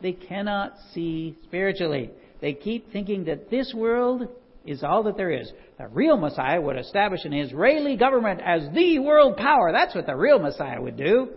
They 0.00 0.12
cannot 0.12 0.74
see 0.92 1.36
spiritually. 1.44 2.10
They 2.40 2.54
keep 2.54 2.92
thinking 2.92 3.24
that 3.24 3.50
this 3.50 3.72
world 3.74 4.28
is 4.64 4.84
all 4.84 5.02
that 5.04 5.16
there 5.16 5.30
is. 5.30 5.50
The 5.78 5.88
real 5.88 6.16
Messiah 6.16 6.60
would 6.60 6.78
establish 6.78 7.24
an 7.24 7.32
Israeli 7.32 7.96
government 7.96 8.40
as 8.44 8.68
the 8.74 8.98
world 9.00 9.36
power. 9.36 9.72
That's 9.72 9.94
what 9.94 10.06
the 10.06 10.14
real 10.14 10.38
Messiah 10.38 10.80
would 10.80 10.96
do. 10.96 11.28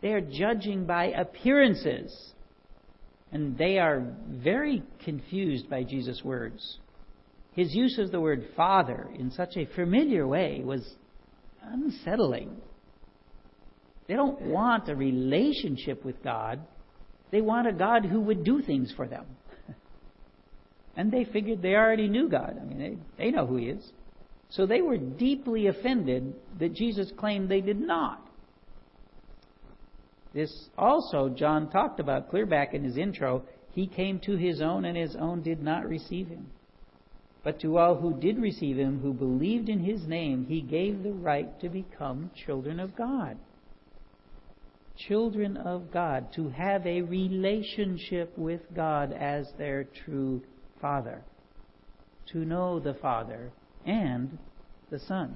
They 0.00 0.12
are 0.12 0.20
judging 0.20 0.84
by 0.84 1.06
appearances. 1.06 2.32
And 3.32 3.56
they 3.56 3.78
are 3.78 4.06
very 4.28 4.82
confused 5.04 5.70
by 5.70 5.84
Jesus' 5.84 6.22
words. 6.22 6.78
His 7.52 7.74
use 7.74 7.98
of 7.98 8.10
the 8.10 8.20
word 8.20 8.46
Father 8.56 9.08
in 9.18 9.30
such 9.30 9.56
a 9.56 9.66
familiar 9.74 10.26
way 10.26 10.60
was 10.64 10.86
unsettling. 11.62 12.60
They 14.06 14.14
don't 14.14 14.40
want 14.42 14.88
a 14.88 14.96
relationship 14.96 16.04
with 16.04 16.22
God. 16.22 16.60
They 17.30 17.40
want 17.40 17.68
a 17.68 17.72
God 17.72 18.04
who 18.04 18.20
would 18.20 18.44
do 18.44 18.62
things 18.62 18.92
for 18.96 19.06
them. 19.06 19.26
And 20.94 21.10
they 21.10 21.24
figured 21.24 21.62
they 21.62 21.74
already 21.74 22.06
knew 22.06 22.28
God. 22.28 22.58
I 22.60 22.64
mean, 22.66 22.78
they, 22.78 23.24
they 23.24 23.30
know 23.30 23.46
who 23.46 23.56
He 23.56 23.68
is. 23.68 23.92
So 24.50 24.66
they 24.66 24.82
were 24.82 24.98
deeply 24.98 25.68
offended 25.68 26.34
that 26.58 26.74
Jesus 26.74 27.10
claimed 27.16 27.48
they 27.48 27.62
did 27.62 27.80
not. 27.80 28.21
This 30.32 30.68
also, 30.78 31.28
John 31.28 31.70
talked 31.70 32.00
about 32.00 32.30
clear 32.30 32.46
back 32.46 32.74
in 32.74 32.84
his 32.84 32.96
intro. 32.96 33.42
He 33.72 33.86
came 33.86 34.18
to 34.20 34.36
his 34.36 34.60
own, 34.60 34.84
and 34.84 34.96
his 34.96 35.16
own 35.16 35.42
did 35.42 35.62
not 35.62 35.88
receive 35.88 36.28
him. 36.28 36.46
But 37.42 37.60
to 37.60 37.76
all 37.78 37.96
who 37.96 38.18
did 38.18 38.38
receive 38.38 38.78
him, 38.78 39.00
who 39.00 39.12
believed 39.12 39.68
in 39.68 39.80
his 39.80 40.06
name, 40.06 40.46
he 40.46 40.60
gave 40.60 41.02
the 41.02 41.12
right 41.12 41.58
to 41.60 41.68
become 41.68 42.30
children 42.34 42.78
of 42.78 42.96
God 42.96 43.36
children 44.96 45.56
of 45.56 45.90
God, 45.92 46.32
to 46.34 46.48
have 46.50 46.86
a 46.86 47.02
relationship 47.02 48.36
with 48.36 48.60
God 48.74 49.12
as 49.12 49.46
their 49.58 49.84
true 49.84 50.42
Father, 50.80 51.22
to 52.32 52.44
know 52.44 52.78
the 52.78 52.94
Father 52.94 53.50
and 53.84 54.38
the 54.90 54.98
Son. 54.98 55.34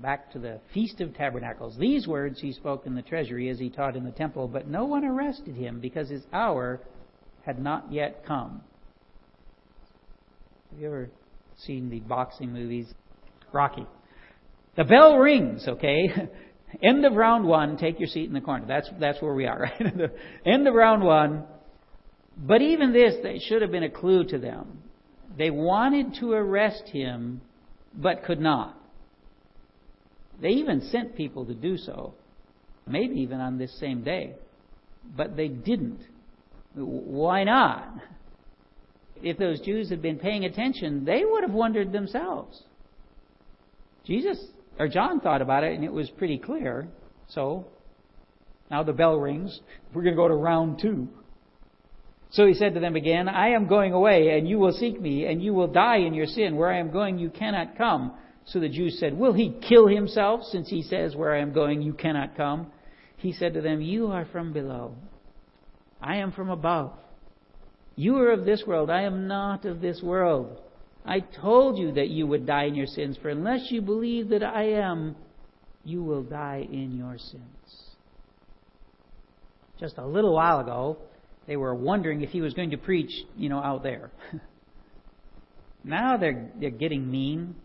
Back 0.00 0.30
to 0.32 0.38
the 0.38 0.60
Feast 0.72 1.00
of 1.00 1.14
Tabernacles. 1.14 1.76
These 1.76 2.06
words 2.06 2.40
he 2.40 2.52
spoke 2.52 2.86
in 2.86 2.94
the 2.94 3.02
treasury 3.02 3.48
as 3.48 3.58
he 3.58 3.68
taught 3.68 3.96
in 3.96 4.04
the 4.04 4.12
temple, 4.12 4.46
but 4.46 4.68
no 4.68 4.84
one 4.84 5.04
arrested 5.04 5.56
him 5.56 5.80
because 5.80 6.08
his 6.08 6.22
hour 6.32 6.80
had 7.44 7.58
not 7.58 7.92
yet 7.92 8.24
come. 8.26 8.60
Have 10.70 10.80
you 10.80 10.86
ever 10.86 11.10
seen 11.56 11.90
the 11.90 12.00
boxing 12.00 12.52
movies? 12.52 12.86
Rocky. 13.52 13.86
The 14.76 14.84
bell 14.84 15.16
rings, 15.16 15.66
okay? 15.66 16.10
End 16.82 17.04
of 17.04 17.14
round 17.14 17.46
one, 17.46 17.76
take 17.76 17.98
your 17.98 18.08
seat 18.08 18.26
in 18.26 18.34
the 18.34 18.40
corner. 18.40 18.66
That's, 18.66 18.88
that's 19.00 19.20
where 19.20 19.34
we 19.34 19.46
are, 19.46 19.58
right? 19.80 20.10
End 20.46 20.68
of 20.68 20.74
round 20.74 21.02
one. 21.02 21.44
But 22.36 22.62
even 22.62 22.92
this, 22.92 23.14
that 23.22 23.40
should 23.48 23.62
have 23.62 23.72
been 23.72 23.82
a 23.82 23.90
clue 23.90 24.24
to 24.24 24.38
them. 24.38 24.82
They 25.36 25.50
wanted 25.50 26.14
to 26.20 26.32
arrest 26.32 26.84
him, 26.86 27.40
but 27.94 28.24
could 28.24 28.40
not. 28.40 28.76
They 30.40 30.50
even 30.50 30.80
sent 30.90 31.16
people 31.16 31.46
to 31.46 31.54
do 31.54 31.76
so, 31.76 32.14
maybe 32.86 33.16
even 33.20 33.40
on 33.40 33.58
this 33.58 33.76
same 33.78 34.02
day. 34.02 34.34
But 35.16 35.36
they 35.36 35.48
didn't. 35.48 36.00
Why 36.74 37.44
not? 37.44 37.88
If 39.22 39.38
those 39.38 39.60
Jews 39.60 39.90
had 39.90 40.00
been 40.00 40.18
paying 40.18 40.44
attention, 40.44 41.04
they 41.04 41.22
would 41.24 41.42
have 41.42 41.52
wondered 41.52 41.92
themselves. 41.92 42.62
Jesus 44.04 44.38
or 44.78 44.88
John 44.88 45.20
thought 45.20 45.42
about 45.42 45.64
it 45.64 45.74
and 45.74 45.84
it 45.84 45.92
was 45.92 46.08
pretty 46.10 46.38
clear. 46.38 46.88
So, 47.28 47.66
now 48.70 48.82
the 48.82 48.92
bell 48.92 49.16
rings. 49.16 49.60
We're 49.94 50.02
going 50.02 50.14
to 50.14 50.20
go 50.20 50.28
to 50.28 50.34
round 50.34 50.78
two. 50.80 51.08
So 52.30 52.46
he 52.46 52.54
said 52.54 52.74
to 52.74 52.80
them 52.80 52.94
again, 52.94 53.28
I 53.28 53.50
am 53.50 53.68
going 53.68 53.94
away, 53.94 54.36
and 54.36 54.46
you 54.46 54.58
will 54.58 54.72
seek 54.72 55.00
me, 55.00 55.24
and 55.24 55.42
you 55.42 55.54
will 55.54 55.66
die 55.66 56.00
in 56.00 56.12
your 56.12 56.26
sin. 56.26 56.56
Where 56.56 56.70
I 56.70 56.78
am 56.78 56.90
going, 56.90 57.18
you 57.18 57.30
cannot 57.30 57.78
come. 57.78 58.12
So 58.48 58.60
the 58.60 58.68
Jews 58.68 58.98
said, 58.98 59.16
Will 59.16 59.34
he 59.34 59.54
kill 59.68 59.86
himself, 59.86 60.42
since 60.44 60.68
he 60.68 60.82
says, 60.82 61.14
Where 61.14 61.34
I 61.34 61.40
am 61.40 61.52
going, 61.52 61.82
you 61.82 61.92
cannot 61.92 62.36
come? 62.36 62.72
He 63.16 63.32
said 63.32 63.54
to 63.54 63.60
them, 63.60 63.80
You 63.80 64.08
are 64.08 64.24
from 64.26 64.52
below. 64.52 64.94
I 66.00 66.16
am 66.16 66.32
from 66.32 66.48
above. 66.48 66.92
You 67.96 68.16
are 68.18 68.30
of 68.30 68.44
this 68.44 68.62
world. 68.66 68.90
I 68.90 69.02
am 69.02 69.26
not 69.26 69.64
of 69.64 69.80
this 69.80 70.00
world. 70.02 70.60
I 71.04 71.20
told 71.20 71.78
you 71.78 71.92
that 71.92 72.08
you 72.08 72.26
would 72.26 72.46
die 72.46 72.64
in 72.64 72.74
your 72.74 72.86
sins, 72.86 73.18
for 73.20 73.28
unless 73.28 73.70
you 73.70 73.82
believe 73.82 74.28
that 74.28 74.42
I 74.42 74.72
am, 74.72 75.16
you 75.84 76.02
will 76.02 76.22
die 76.22 76.66
in 76.70 76.96
your 76.96 77.18
sins. 77.18 77.42
Just 79.80 79.98
a 79.98 80.06
little 80.06 80.34
while 80.34 80.60
ago, 80.60 80.98
they 81.46 81.56
were 81.56 81.74
wondering 81.74 82.22
if 82.22 82.30
he 82.30 82.40
was 82.40 82.54
going 82.54 82.70
to 82.70 82.76
preach, 82.76 83.10
you 83.36 83.48
know, 83.48 83.58
out 83.58 83.82
there. 83.82 84.10
now 85.84 86.16
they're, 86.16 86.50
they're 86.60 86.70
getting 86.70 87.10
mean. 87.10 87.56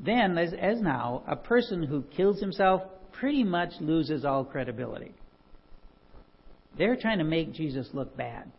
Then, 0.00 0.38
as, 0.38 0.52
as 0.52 0.80
now, 0.80 1.22
a 1.26 1.36
person 1.36 1.82
who 1.82 2.02
kills 2.02 2.40
himself 2.40 2.82
pretty 3.12 3.42
much 3.42 3.72
loses 3.80 4.24
all 4.24 4.44
credibility. 4.44 5.12
They're 6.76 6.96
trying 6.96 7.18
to 7.18 7.24
make 7.24 7.52
Jesus 7.52 7.88
look 7.92 8.16
bad. 8.16 8.50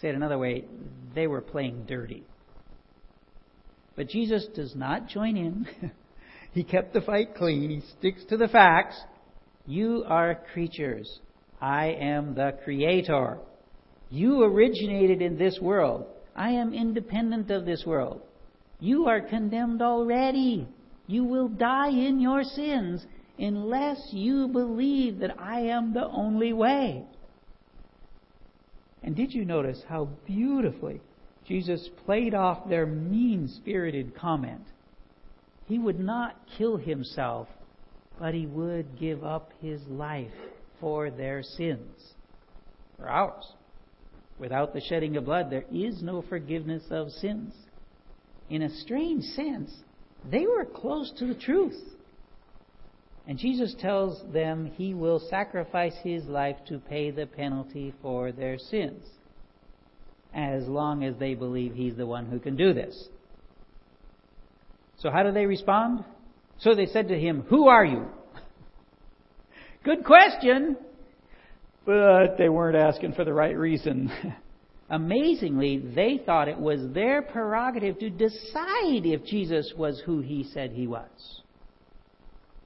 Said 0.00 0.14
another 0.14 0.38
way, 0.38 0.64
they 1.14 1.26
were 1.26 1.40
playing 1.40 1.84
dirty. 1.86 2.24
But 3.96 4.08
Jesus 4.08 4.46
does 4.54 4.74
not 4.76 5.08
join 5.08 5.36
in. 5.36 5.66
he 6.52 6.62
kept 6.62 6.94
the 6.94 7.00
fight 7.00 7.34
clean. 7.34 7.70
He 7.70 7.82
sticks 7.98 8.24
to 8.30 8.36
the 8.36 8.48
facts. 8.48 8.98
You 9.66 10.04
are 10.06 10.40
creatures. 10.52 11.20
I 11.60 11.88
am 11.88 12.34
the 12.34 12.56
creator. 12.64 13.38
You 14.10 14.42
originated 14.42 15.20
in 15.20 15.36
this 15.36 15.58
world. 15.60 16.06
I 16.34 16.50
am 16.50 16.72
independent 16.72 17.50
of 17.50 17.66
this 17.66 17.84
world. 17.84 18.22
You 18.80 19.06
are 19.06 19.20
condemned 19.20 19.82
already. 19.82 20.66
You 21.06 21.24
will 21.24 21.48
die 21.48 21.90
in 21.90 22.20
your 22.20 22.42
sins 22.42 23.04
unless 23.38 24.08
you 24.12 24.48
believe 24.48 25.18
that 25.20 25.38
I 25.38 25.60
am 25.60 25.92
the 25.92 26.06
only 26.06 26.52
way. 26.52 27.04
And 29.02 29.16
did 29.16 29.32
you 29.32 29.44
notice 29.44 29.82
how 29.88 30.08
beautifully 30.26 31.00
Jesus 31.46 31.88
played 32.04 32.34
off 32.34 32.68
their 32.68 32.86
mean 32.86 33.48
spirited 33.48 34.14
comment 34.14 34.64
He 35.66 35.78
would 35.78 35.98
not 35.98 36.36
kill 36.58 36.76
himself, 36.76 37.48
but 38.18 38.34
he 38.34 38.46
would 38.46 38.98
give 38.98 39.24
up 39.24 39.52
his 39.60 39.80
life 39.88 40.30
for 40.80 41.10
their 41.10 41.42
sins, 41.42 42.14
for 42.96 43.08
ours. 43.08 43.44
Without 44.38 44.72
the 44.72 44.80
shedding 44.80 45.16
of 45.16 45.24
blood, 45.24 45.50
there 45.50 45.64
is 45.72 46.02
no 46.02 46.22
forgiveness 46.22 46.84
of 46.90 47.10
sins. 47.10 47.54
In 48.50 48.62
a 48.62 48.70
strange 48.80 49.24
sense, 49.24 49.72
they 50.28 50.44
were 50.44 50.64
close 50.64 51.12
to 51.18 51.26
the 51.26 51.34
truth. 51.34 51.80
And 53.26 53.38
Jesus 53.38 53.74
tells 53.78 54.20
them 54.32 54.66
he 54.66 54.92
will 54.92 55.20
sacrifice 55.30 55.94
his 56.02 56.24
life 56.24 56.56
to 56.66 56.80
pay 56.80 57.12
the 57.12 57.26
penalty 57.26 57.94
for 58.02 58.32
their 58.32 58.58
sins, 58.58 59.04
as 60.34 60.66
long 60.66 61.04
as 61.04 61.14
they 61.18 61.34
believe 61.34 61.74
he's 61.74 61.96
the 61.96 62.06
one 62.06 62.26
who 62.26 62.40
can 62.40 62.56
do 62.56 62.74
this. 62.74 63.08
So, 64.98 65.10
how 65.10 65.22
do 65.22 65.30
they 65.30 65.46
respond? 65.46 66.04
So 66.58 66.74
they 66.74 66.86
said 66.86 67.08
to 67.08 67.18
him, 67.18 67.44
Who 67.48 67.68
are 67.68 67.84
you? 67.84 68.06
Good 69.84 70.04
question, 70.04 70.76
but 71.86 72.36
they 72.36 72.48
weren't 72.48 72.76
asking 72.76 73.12
for 73.12 73.24
the 73.24 73.32
right 73.32 73.56
reason. 73.56 74.10
Amazingly, 74.90 75.78
they 75.78 76.20
thought 76.26 76.48
it 76.48 76.58
was 76.58 76.80
their 76.92 77.22
prerogative 77.22 77.98
to 78.00 78.10
decide 78.10 79.06
if 79.06 79.24
Jesus 79.24 79.72
was 79.76 80.02
who 80.04 80.20
he 80.20 80.44
said 80.52 80.72
he 80.72 80.88
was. 80.88 81.08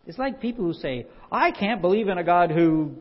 It's 0.07 0.19
like 0.19 0.41
people 0.41 0.65
who 0.65 0.73
say, 0.73 1.07
I 1.31 1.51
can't 1.51 1.83
believe 1.83 2.09
in 2.09 2.17
a 2.17 2.25
God 2.25 2.51
who 2.51 2.95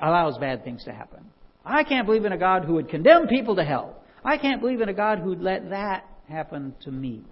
allows 0.00 0.36
bad 0.38 0.62
things 0.62 0.84
to 0.84 0.92
happen. 0.92 1.24
I 1.64 1.84
can't 1.84 2.06
believe 2.06 2.26
in 2.26 2.32
a 2.32 2.38
God 2.38 2.64
who 2.64 2.74
would 2.74 2.90
condemn 2.90 3.28
people 3.28 3.56
to 3.56 3.64
hell. 3.64 4.02
I 4.22 4.36
can't 4.36 4.60
believe 4.60 4.82
in 4.82 4.90
a 4.90 4.94
God 4.94 5.20
who'd 5.20 5.40
let 5.40 5.70
that 5.70 6.04
happen 6.28 6.74
to 6.82 6.90
me. 6.90 7.22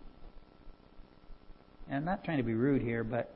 And 1.88 1.97
I'm 1.97 2.04
not 2.04 2.25
trying 2.25 2.38
to 2.38 2.42
be 2.42 2.54
rude 2.54 2.81
here, 2.81 3.04
but 3.04 3.35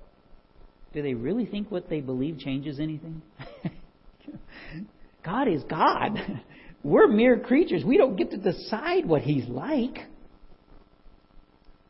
do 0.95 1.03
they 1.03 1.13
really 1.13 1.45
think 1.45 1.71
what 1.71 1.91
they 1.91 2.01
believe 2.01 2.39
changes 2.39 2.81
anything? 2.81 3.21
God 5.25 5.49
is 5.49 5.63
God. 5.65 6.19
We're 6.87 7.09
mere 7.09 7.41
creatures. 7.41 7.83
We 7.85 7.99
don't 7.99 8.15
get 8.15 8.31
to 8.31 8.37
decide 8.37 9.07
what 9.07 9.23
He's 9.23 9.49
like. 9.49 9.99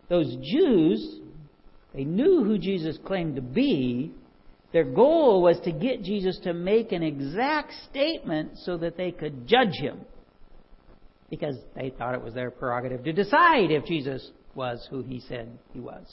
Those 0.08 0.34
Jews, 0.42 1.20
they 1.92 2.04
knew 2.04 2.42
who 2.42 2.56
Jesus 2.56 2.96
claimed 3.04 3.36
to 3.36 3.42
be. 3.42 4.12
Their 4.72 4.84
goal 4.84 5.42
was 5.42 5.60
to 5.64 5.72
get 5.72 6.02
Jesus 6.02 6.38
to 6.44 6.54
make 6.54 6.92
an 6.92 7.02
exact 7.02 7.74
statement 7.90 8.52
so 8.64 8.78
that 8.78 8.96
they 8.96 9.12
could 9.12 9.46
judge 9.46 9.74
him. 9.74 10.00
Because 11.28 11.56
they 11.74 11.90
thought 11.90 12.14
it 12.14 12.22
was 12.22 12.32
their 12.32 12.50
prerogative 12.50 13.04
to 13.04 13.12
decide 13.12 13.70
if 13.70 13.84
Jesus 13.84 14.30
was 14.54 14.86
who 14.90 15.02
he 15.02 15.20
said 15.20 15.58
he 15.74 15.80
was. 15.80 16.06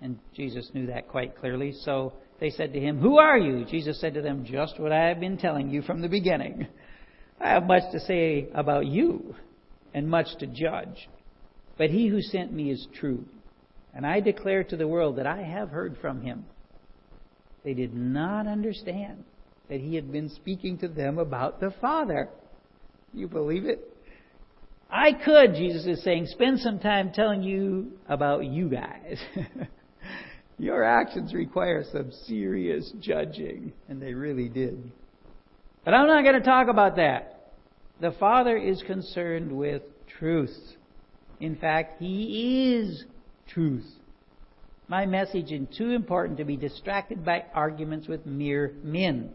And 0.00 0.18
Jesus 0.34 0.68
knew 0.74 0.86
that 0.86 1.06
quite 1.06 1.38
clearly. 1.38 1.74
So 1.84 2.14
they 2.40 2.50
said 2.50 2.72
to 2.72 2.80
him, 2.80 2.98
Who 2.98 3.18
are 3.18 3.38
you? 3.38 3.64
Jesus 3.66 4.00
said 4.00 4.14
to 4.14 4.22
them, 4.22 4.44
Just 4.44 4.80
what 4.80 4.90
I 4.90 5.10
have 5.10 5.20
been 5.20 5.38
telling 5.38 5.70
you 5.70 5.82
from 5.82 6.00
the 6.00 6.08
beginning. 6.08 6.66
I 7.42 7.50
have 7.50 7.66
much 7.66 7.90
to 7.90 8.00
say 8.00 8.48
about 8.54 8.86
you 8.86 9.34
and 9.92 10.08
much 10.08 10.28
to 10.38 10.46
judge. 10.46 11.08
But 11.76 11.90
he 11.90 12.06
who 12.06 12.22
sent 12.22 12.52
me 12.52 12.70
is 12.70 12.86
true. 12.94 13.24
And 13.94 14.06
I 14.06 14.20
declare 14.20 14.62
to 14.64 14.76
the 14.76 14.86
world 14.86 15.16
that 15.16 15.26
I 15.26 15.42
have 15.42 15.70
heard 15.70 15.96
from 16.00 16.22
him. 16.22 16.44
They 17.64 17.74
did 17.74 17.94
not 17.94 18.46
understand 18.46 19.24
that 19.68 19.80
he 19.80 19.94
had 19.94 20.12
been 20.12 20.28
speaking 20.28 20.78
to 20.78 20.88
them 20.88 21.18
about 21.18 21.60
the 21.60 21.72
Father. 21.80 22.28
You 23.12 23.28
believe 23.28 23.64
it? 23.64 23.80
I 24.90 25.12
could, 25.12 25.54
Jesus 25.54 25.86
is 25.86 26.04
saying, 26.04 26.26
spend 26.26 26.60
some 26.60 26.78
time 26.78 27.12
telling 27.12 27.42
you 27.42 27.92
about 28.08 28.44
you 28.44 28.68
guys. 28.68 29.18
Your 30.58 30.84
actions 30.84 31.34
require 31.34 31.82
some 31.90 32.12
serious 32.26 32.92
judging. 33.00 33.72
And 33.88 34.00
they 34.00 34.12
really 34.12 34.48
did. 34.48 34.92
But 35.84 35.94
I'm 35.94 36.06
not 36.06 36.22
going 36.22 36.40
to 36.40 36.46
talk 36.46 36.68
about 36.68 36.96
that. 36.96 37.41
The 38.02 38.10
Father 38.18 38.56
is 38.56 38.82
concerned 38.82 39.52
with 39.52 39.82
truth. 40.18 40.74
In 41.38 41.54
fact, 41.54 42.00
He 42.00 42.74
is 42.74 43.04
truth. 43.46 43.86
My 44.88 45.06
message 45.06 45.52
is 45.52 45.68
too 45.78 45.90
important 45.90 46.38
to 46.38 46.44
be 46.44 46.56
distracted 46.56 47.24
by 47.24 47.44
arguments 47.54 48.08
with 48.08 48.26
mere 48.26 48.74
men. 48.82 49.30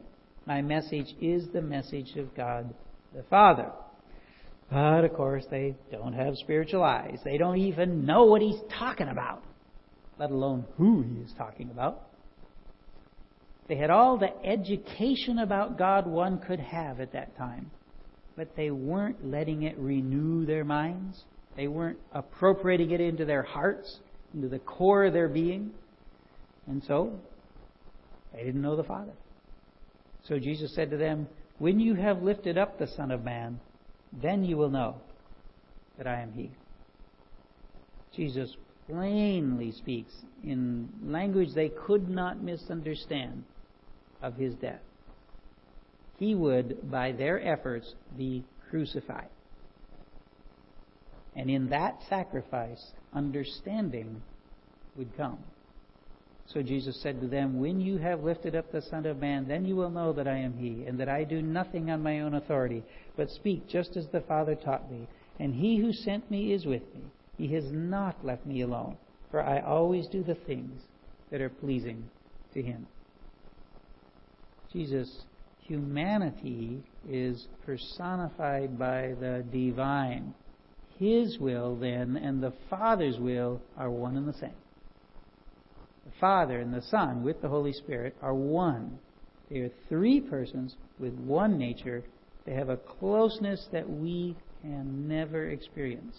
My 0.45 0.62
message 0.62 1.15
is 1.21 1.47
the 1.53 1.62
message 1.62 2.17
of 2.17 2.36
God 2.36 2.73
the 3.15 3.23
Father. 3.30 3.71
But 4.69 5.06
of 5.06 5.13
course, 5.13 5.45
they 5.49 5.75
don't 5.89 6.12
have 6.12 6.36
spiritual 6.36 6.84
eyes. 6.84 7.19
They 7.23 7.38
don't 7.38 7.60
even 7.60 8.06
know 8.06 8.25
what 8.25 8.41
He's 8.41 8.60
talking 8.77 9.08
about, 9.08 9.43
let 10.19 10.30
alone 10.30 10.65
who 10.75 11.03
He 11.03 11.21
is 11.21 11.32
talking 11.38 11.69
about. 11.69 12.01
They 13.69 13.77
had 13.77 13.91
all 13.91 14.17
the 14.17 14.45
education 14.45 15.39
about 15.39 15.77
God 15.77 16.06
one 16.06 16.39
could 16.39 16.60
have 16.60 16.99
at 16.99 17.13
that 17.13 17.38
time, 17.38 17.71
but 18.38 18.56
they 18.56 18.71
weren't 18.71 19.26
letting 19.26 19.63
it 19.63 19.78
renew 19.78 20.45
their 20.45 20.63
minds. 20.63 21.26
They 21.58 21.67
weren't 21.67 21.97
appropriating 22.13 22.91
it 22.91 23.02
into 23.02 23.26
their 23.26 23.41
hearts, 23.43 23.97
into 24.34 24.47
the 24.47 24.60
core 24.60 25.06
of 25.06 25.13
their 25.13 25.28
being. 25.28 25.71
And 26.67 26.84
so, 26.84 27.19
they 28.34 28.43
didn't 28.43 28.62
know 28.62 28.76
the 28.76 28.84
Father. 28.84 29.13
So 30.28 30.38
Jesus 30.38 30.73
said 30.76 30.91
to 30.91 30.97
them, 30.97 31.28
When 31.58 31.80
you 31.80 31.95
have 31.95 32.21
lifted 32.21 32.58
up 32.58 32.78
the 32.78 32.88
Son 32.88 33.12
of 33.12 33.23
Man, 33.23 33.60
then 34.13 34.45
you 34.45 34.56
will 34.56 34.69
know 34.69 34.97
that 35.97 36.06
I 36.06 36.21
am 36.21 36.32
He. 36.34 36.52
Jesus 38.15 38.56
plainly 38.88 39.71
speaks 39.71 40.13
in 40.43 40.89
language 41.04 41.50
they 41.54 41.69
could 41.69 42.10
not 42.10 42.41
misunderstand 42.41 43.43
of 44.21 44.36
his 44.36 44.54
death. 44.56 44.82
He 46.17 46.34
would, 46.36 46.89
by 46.89 47.12
their 47.12 47.41
efforts, 47.41 47.93
be 48.17 48.43
crucified. 48.69 49.30
And 51.36 51.49
in 51.49 51.69
that 51.69 51.99
sacrifice, 52.10 52.84
understanding 53.13 54.21
would 54.95 55.15
come. 55.15 55.38
So 56.47 56.63
Jesus 56.63 56.99
said 57.01 57.21
to 57.21 57.27
them, 57.27 57.60
When 57.60 57.80
you 57.80 57.97
have 57.97 58.23
lifted 58.23 58.56
up 58.56 58.71
the 58.71 58.82
Son 58.82 59.06
of 59.06 59.19
Man, 59.19 59.47
then 59.47 59.65
you 59.65 59.75
will 59.75 59.89
know 59.89 60.13
that 60.13 60.27
I 60.27 60.38
am 60.38 60.58
He, 60.58 60.86
and 60.86 60.99
that 60.99 61.10
I 61.10 61.23
do 61.23 61.41
nothing 61.41 61.91
on 61.91 62.01
my 62.01 62.21
own 62.21 62.34
authority, 62.34 62.84
but 63.15 63.30
speak 63.30 63.67
just 63.67 63.97
as 63.97 64.08
the 64.08 64.21
Father 64.21 64.56
taught 64.56 64.89
me. 64.89 65.08
And 65.39 65.53
He 65.53 65.77
who 65.77 65.93
sent 65.93 66.32
me 66.32 66.53
is 66.53 66.65
with 66.65 66.84
me. 66.95 67.01
He 67.38 67.53
has 67.53 67.65
not 67.71 68.25
left 68.25 68.45
me 68.45 68.62
alone, 68.62 68.97
for 69.30 69.43
I 69.43 69.60
always 69.60 70.08
do 70.08 70.23
the 70.23 70.36
things 70.36 70.82
that 71.30 71.41
are 71.41 71.49
pleasing 71.49 72.10
to 72.53 72.62
Him. 72.62 72.88
Jesus' 74.71 75.25
humanity 75.67 76.84
is 77.08 77.47
personified 77.65 78.80
by 78.80 79.13
the 79.19 79.43
divine. 79.51 80.34
His 80.97 81.38
will, 81.39 81.75
then, 81.75 82.17
and 82.17 82.41
the 82.41 82.53
Father's 82.69 83.17
will 83.19 83.62
are 83.77 83.91
one 83.91 84.17
and 84.17 84.27
the 84.27 84.34
same. 84.34 84.56
The 86.06 86.13
Father 86.19 86.60
and 86.60 86.73
the 86.73 86.82
Son, 86.84 87.23
with 87.23 87.41
the 87.41 87.49
Holy 87.49 87.73
Spirit, 87.73 88.15
are 88.21 88.34
one. 88.34 88.97
They 89.49 89.60
are 89.60 89.71
three 89.89 90.21
persons 90.21 90.75
with 90.99 91.13
one 91.13 91.58
nature. 91.58 92.03
They 92.45 92.53
have 92.53 92.69
a 92.69 92.77
closeness 92.77 93.67
that 93.71 93.88
we 93.88 94.36
can 94.62 95.08
never 95.08 95.49
experience. 95.49 96.15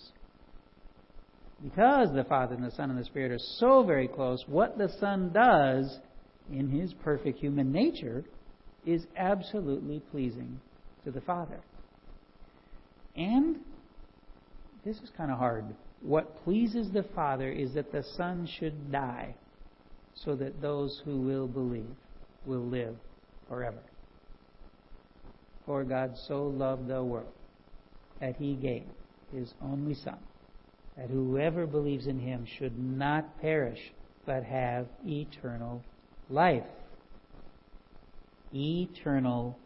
Because 1.63 2.11
the 2.15 2.25
Father 2.25 2.55
and 2.55 2.65
the 2.65 2.71
Son 2.71 2.91
and 2.91 2.99
the 2.99 3.05
Spirit 3.05 3.33
are 3.33 3.45
so 3.57 3.83
very 3.83 4.07
close, 4.07 4.45
what 4.47 4.79
the 4.79 4.91
Son 5.01 5.33
does 5.33 5.99
in 6.53 6.69
his 6.69 6.95
perfect 7.03 7.41
human 7.41 7.73
nature 7.73 8.25
is 8.89 9.07
absolutely 9.19 10.01
pleasing 10.11 10.59
to 11.05 11.11
the 11.11 11.21
Father. 11.21 11.61
And 13.15 13.57
this 14.83 14.97
is 14.97 15.11
kind 15.15 15.31
of 15.31 15.37
hard. 15.37 15.67
What 16.01 16.43
pleases 16.43 16.91
the 16.91 17.03
Father 17.15 17.51
is 17.51 17.75
that 17.75 17.93
the 17.93 18.03
Son 18.17 18.49
should 18.59 18.91
die 18.91 19.35
so 20.15 20.35
that 20.37 20.63
those 20.63 21.03
who 21.05 21.19
will 21.19 21.47
believe 21.47 21.91
will 22.47 22.65
live 22.65 22.97
forever. 23.47 23.83
For 25.67 25.85
God 25.85 26.17
so 26.27 26.45
loved 26.45 26.89
the 26.89 27.05
world 27.05 27.33
that 28.21 28.37
he 28.37 28.55
gave 28.55 28.85
his 29.35 29.53
only 29.63 29.95
Son, 29.95 30.19
that 30.97 31.11
whoever 31.11 31.67
believes 31.67 32.07
in 32.07 32.19
him 32.19 32.47
should 32.59 32.79
not 32.79 33.39
perish, 33.43 33.93
but 34.25 34.45
have 34.45 34.87
eternal 35.05 35.83
life 36.31 36.65
eternal 38.55 39.59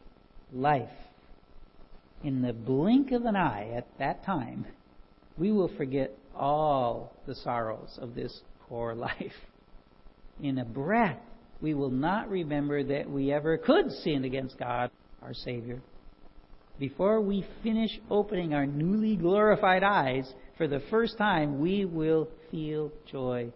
life. 0.52 0.88
In 2.24 2.42
the 2.42 2.52
blink 2.52 3.12
of 3.12 3.24
an 3.24 3.36
eye 3.36 3.72
at 3.76 3.86
that 3.98 4.24
time, 4.24 4.66
we 5.36 5.50
will 5.50 5.70
forget 5.76 6.12
all 6.36 7.12
the 7.26 7.34
sorrows 7.34 7.98
of 8.00 8.14
this 8.14 8.40
poor 8.68 8.94
life. 8.94 9.32
In 10.42 10.58
a 10.58 10.64
breath, 10.64 11.18
we 11.60 11.74
will 11.74 11.90
not 11.90 12.28
remember 12.28 12.82
that 12.82 13.08
we 13.08 13.32
ever 13.32 13.56
could 13.56 13.90
sin 13.90 14.24
against 14.24 14.58
God, 14.58 14.90
our 15.22 15.34
Savior. 15.34 15.80
Before 16.78 17.20
we 17.20 17.46
finish 17.62 17.90
opening 18.10 18.54
our 18.54 18.66
newly 18.66 19.14
glorified 19.16 19.84
eyes 19.84 20.32
for 20.56 20.66
the 20.66 20.82
first 20.90 21.18
time, 21.18 21.60
we 21.60 21.84
will 21.84 22.28
feel 22.50 22.90
joy 23.10 23.52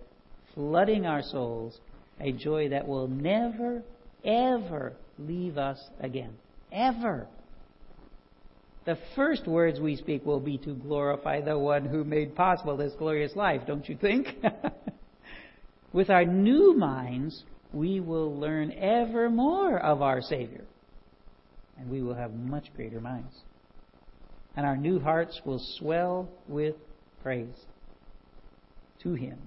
flooding 0.56 1.06
our 1.06 1.22
souls, 1.22 1.78
a 2.20 2.32
joy 2.32 2.70
that 2.70 2.88
will 2.88 3.06
never, 3.06 3.82
ever 4.24 4.94
leave 5.18 5.58
us 5.58 5.82
again. 6.00 6.34
Ever. 6.72 7.26
The 8.84 8.98
first 9.16 9.46
words 9.46 9.80
we 9.80 9.96
speak 9.96 10.24
will 10.24 10.40
be 10.40 10.58
to 10.58 10.74
glorify 10.74 11.40
the 11.40 11.58
one 11.58 11.84
who 11.84 12.04
made 12.04 12.36
possible 12.36 12.76
this 12.76 12.92
glorious 12.98 13.34
life, 13.34 13.62
don't 13.66 13.88
you 13.88 13.96
think? 13.96 14.28
With 15.92 16.10
our 16.10 16.24
new 16.24 16.76
minds, 16.76 17.42
we 17.72 18.00
will 18.00 18.38
learn 18.38 18.72
ever 18.72 19.28
more 19.28 19.78
of 19.78 20.02
our 20.02 20.20
Savior, 20.20 20.64
and 21.78 21.90
we 21.90 22.02
will 22.02 22.14
have 22.14 22.32
much 22.32 22.66
greater 22.76 23.00
minds. 23.00 23.34
And 24.56 24.64
our 24.64 24.76
new 24.76 25.00
hearts 25.00 25.40
will 25.44 25.60
swell 25.78 26.28
with 26.48 26.76
praise 27.22 27.66
to 29.02 29.14
Him 29.14 29.38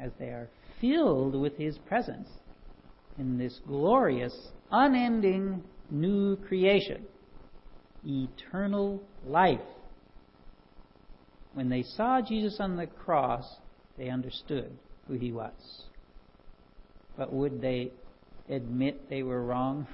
as 0.00 0.12
they 0.18 0.26
are 0.26 0.48
filled 0.80 1.34
with 1.34 1.56
His 1.56 1.76
presence 1.78 2.28
in 3.18 3.38
this 3.38 3.60
glorious, 3.66 4.34
unending 4.72 5.62
new 5.90 6.36
creation, 6.36 7.04
eternal 8.04 9.02
life. 9.26 9.60
When 11.54 11.68
they 11.68 11.82
saw 11.82 12.20
Jesus 12.20 12.56
on 12.58 12.76
the 12.76 12.86
cross, 12.86 13.44
they 13.98 14.08
understood 14.08 14.72
who 15.06 15.14
He 15.14 15.32
was. 15.32 15.84
But 17.16 17.32
would 17.32 17.60
they 17.60 17.92
admit 18.48 19.10
they 19.10 19.22
were 19.22 19.44
wrong? 19.44 19.86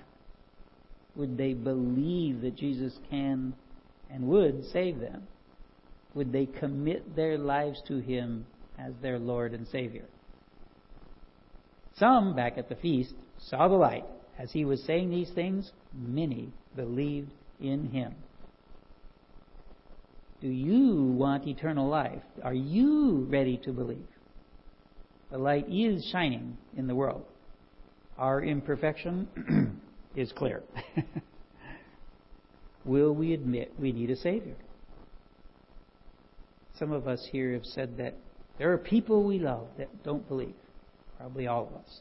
Would 1.17 1.37
they 1.37 1.53
believe 1.53 2.43
that 2.43 2.55
Jesus 2.55 2.97
can 3.11 3.55
and 4.09 4.29
would 4.29 4.64
save 4.73 5.01
them? 5.01 5.27
Would 6.14 6.33
they 6.33 6.47
commit 6.47 7.17
their 7.17 7.37
lives 7.37 7.83
to 7.88 7.99
Him 7.99 8.47
as 8.79 8.93
their 9.03 9.19
Lord 9.19 9.53
and 9.53 9.67
Savior. 9.69 10.05
Some, 11.97 12.37
back 12.37 12.57
at 12.57 12.69
the 12.69 12.77
feast, 12.77 13.14
saw 13.38 13.69
the 13.69 13.75
light. 13.75 14.05
As 14.38 14.53
he 14.53 14.64
was 14.64 14.83
saying 14.85 15.11
these 15.11 15.31
things, 15.31 15.72
many 15.92 16.53
believed 16.77 17.33
in 17.61 17.88
him. 17.90 18.14
Do 20.40 20.48
you 20.48 21.03
want 21.03 21.48
eternal 21.48 21.88
life? 21.88 22.22
Are 22.44 22.55
you 22.55 23.27
ready 23.29 23.57
to 23.64 23.72
believe? 23.72 24.07
The 25.33 25.38
light 25.38 25.66
is 25.68 26.09
shining 26.12 26.57
in 26.77 26.87
the 26.87 26.94
world. 26.94 27.24
Our 28.16 28.42
imperfection 28.42 29.81
is 30.16 30.33
clear. 30.33 30.62
Will 32.85 33.12
we 33.14 33.35
admit 33.35 33.74
we 33.79 33.92
need 33.92 34.11
a 34.11 34.16
Savior? 34.16 34.55
Some 36.79 36.92
of 36.92 37.09
us 37.09 37.29
here 37.33 37.53
have 37.55 37.64
said 37.64 37.96
that 37.98 38.14
there 38.59 38.72
are 38.72 38.79
people 38.79 39.24
we 39.24 39.40
love 39.40 39.66
that 39.79 40.05
don't 40.05 40.27
believe. 40.29 40.55
Probably 41.18 41.48
all 41.48 41.66
of 41.66 41.74
us. 41.74 42.01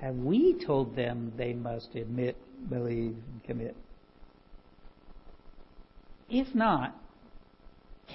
Have 0.00 0.14
we 0.16 0.62
told 0.64 0.94
them 0.94 1.32
they 1.36 1.52
must 1.52 1.94
admit, 1.94 2.36
believe, 2.68 3.16
and 3.32 3.44
commit? 3.44 3.76
If 6.28 6.54
not, 6.54 6.94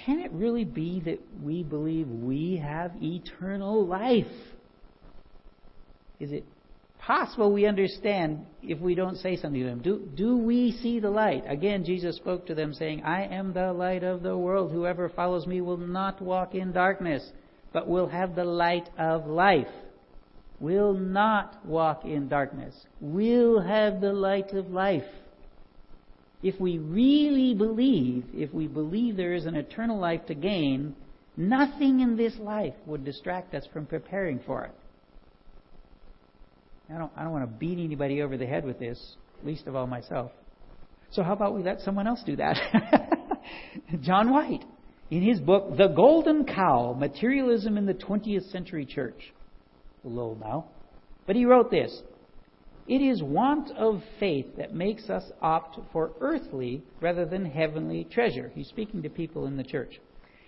can 0.04 0.20
it 0.20 0.30
really 0.32 0.64
be 0.64 1.00
that 1.00 1.18
we 1.42 1.62
believe 1.62 2.08
we 2.08 2.56
have 2.62 2.92
eternal 3.02 3.86
life? 3.86 4.26
Is 6.20 6.32
it 6.32 6.44
possible 7.06 7.52
we 7.52 7.66
understand 7.66 8.46
if 8.62 8.78
we 8.78 8.94
don't 8.94 9.16
say 9.16 9.36
something 9.36 9.60
to 9.60 9.66
them. 9.66 9.82
Do, 9.82 10.08
do 10.14 10.36
we 10.36 10.72
see 10.82 11.00
the 11.00 11.10
light? 11.10 11.44
Again, 11.48 11.84
Jesus 11.84 12.16
spoke 12.16 12.46
to 12.46 12.54
them 12.54 12.72
saying, 12.72 13.02
I 13.02 13.24
am 13.24 13.52
the 13.52 13.72
light 13.72 14.04
of 14.04 14.22
the 14.22 14.36
world. 14.36 14.70
Whoever 14.70 15.08
follows 15.08 15.46
me 15.46 15.60
will 15.60 15.76
not 15.76 16.22
walk 16.22 16.54
in 16.54 16.72
darkness, 16.72 17.28
but 17.72 17.88
will 17.88 18.08
have 18.08 18.36
the 18.36 18.44
light 18.44 18.88
of 18.98 19.26
life. 19.26 19.66
Will 20.62 20.94
not 20.94 21.66
walk 21.66 22.04
in 22.04 22.28
darkness. 22.28 22.72
Will 23.00 23.60
have 23.60 24.00
the 24.00 24.12
light 24.12 24.52
of 24.52 24.70
life. 24.70 25.02
If 26.40 26.60
we 26.60 26.78
really 26.78 27.52
believe, 27.52 28.26
if 28.32 28.54
we 28.54 28.68
believe 28.68 29.16
there 29.16 29.34
is 29.34 29.44
an 29.44 29.56
eternal 29.56 29.98
life 29.98 30.24
to 30.26 30.36
gain, 30.36 30.94
nothing 31.36 31.98
in 31.98 32.16
this 32.16 32.34
life 32.38 32.74
would 32.86 33.04
distract 33.04 33.54
us 33.54 33.66
from 33.72 33.86
preparing 33.86 34.38
for 34.46 34.64
it. 34.64 34.70
I 36.94 36.96
don't, 36.96 37.10
I 37.16 37.24
don't 37.24 37.32
want 37.32 37.50
to 37.50 37.58
beat 37.58 37.80
anybody 37.80 38.22
over 38.22 38.36
the 38.36 38.46
head 38.46 38.64
with 38.64 38.78
this, 38.78 39.16
least 39.42 39.66
of 39.66 39.74
all 39.74 39.88
myself. 39.88 40.30
So 41.10 41.24
how 41.24 41.32
about 41.32 41.56
we 41.56 41.64
let 41.64 41.80
someone 41.80 42.06
else 42.06 42.22
do 42.24 42.36
that? 42.36 42.56
John 44.00 44.30
White, 44.30 44.64
in 45.10 45.22
his 45.22 45.40
book, 45.40 45.76
The 45.76 45.88
Golden 45.88 46.44
Cow 46.44 46.94
Materialism 46.96 47.76
in 47.76 47.84
the 47.84 47.94
20th 47.94 48.48
Century 48.52 48.86
Church. 48.86 49.32
Little 50.04 50.36
now. 50.40 50.66
But 51.26 51.36
he 51.36 51.44
wrote 51.44 51.70
this 51.70 52.02
It 52.88 53.00
is 53.00 53.22
want 53.22 53.70
of 53.76 54.02
faith 54.18 54.56
that 54.56 54.74
makes 54.74 55.08
us 55.08 55.30
opt 55.40 55.78
for 55.92 56.12
earthly 56.20 56.82
rather 57.00 57.24
than 57.24 57.44
heavenly 57.44 58.04
treasure. 58.04 58.50
He's 58.54 58.68
speaking 58.68 59.02
to 59.02 59.08
people 59.08 59.46
in 59.46 59.56
the 59.56 59.64
church. 59.64 60.00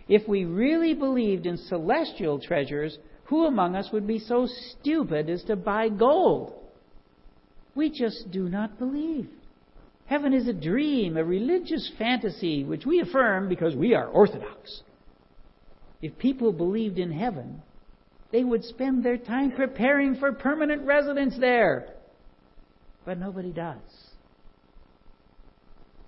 If 0.09 0.29
we 0.29 0.45
really 0.45 0.95
believed 0.95 1.47
in 1.47 1.57
celestial 1.57 2.38
treasures, 2.38 2.99
who 3.25 3.47
among 3.47 3.75
us 3.75 3.88
would 3.93 4.07
be 4.07 4.19
so 4.19 4.47
stupid 4.47 5.31
as 5.31 5.43
to 5.45 5.57
buy 5.57 5.88
gold? 5.88 6.53
We 7.75 7.90
just 7.90 8.31
do 8.31 8.49
not 8.49 8.79
believe. 8.79 9.29
Heaven 10.07 10.35
is 10.35 10.47
a 10.47 10.53
dream, 10.53 11.17
a 11.17 11.25
religious 11.25 11.90
fantasy, 11.99 12.62
which 12.62 12.85
we 12.85 13.01
affirm 13.01 13.49
because 13.49 13.75
we 13.75 13.95
are 13.95 14.07
Orthodox. 14.07 14.83
If 16.03 16.19
people 16.19 16.53
believed 16.53 16.99
in 16.99 17.11
heaven, 17.11 17.62
they 18.35 18.42
would 18.42 18.64
spend 18.64 19.05
their 19.05 19.16
time 19.16 19.53
preparing 19.53 20.16
for 20.16 20.33
permanent 20.33 20.83
residence 20.83 21.37
there. 21.38 21.94
But 23.07 23.16
nobody 23.16 23.53
does. 23.53 23.79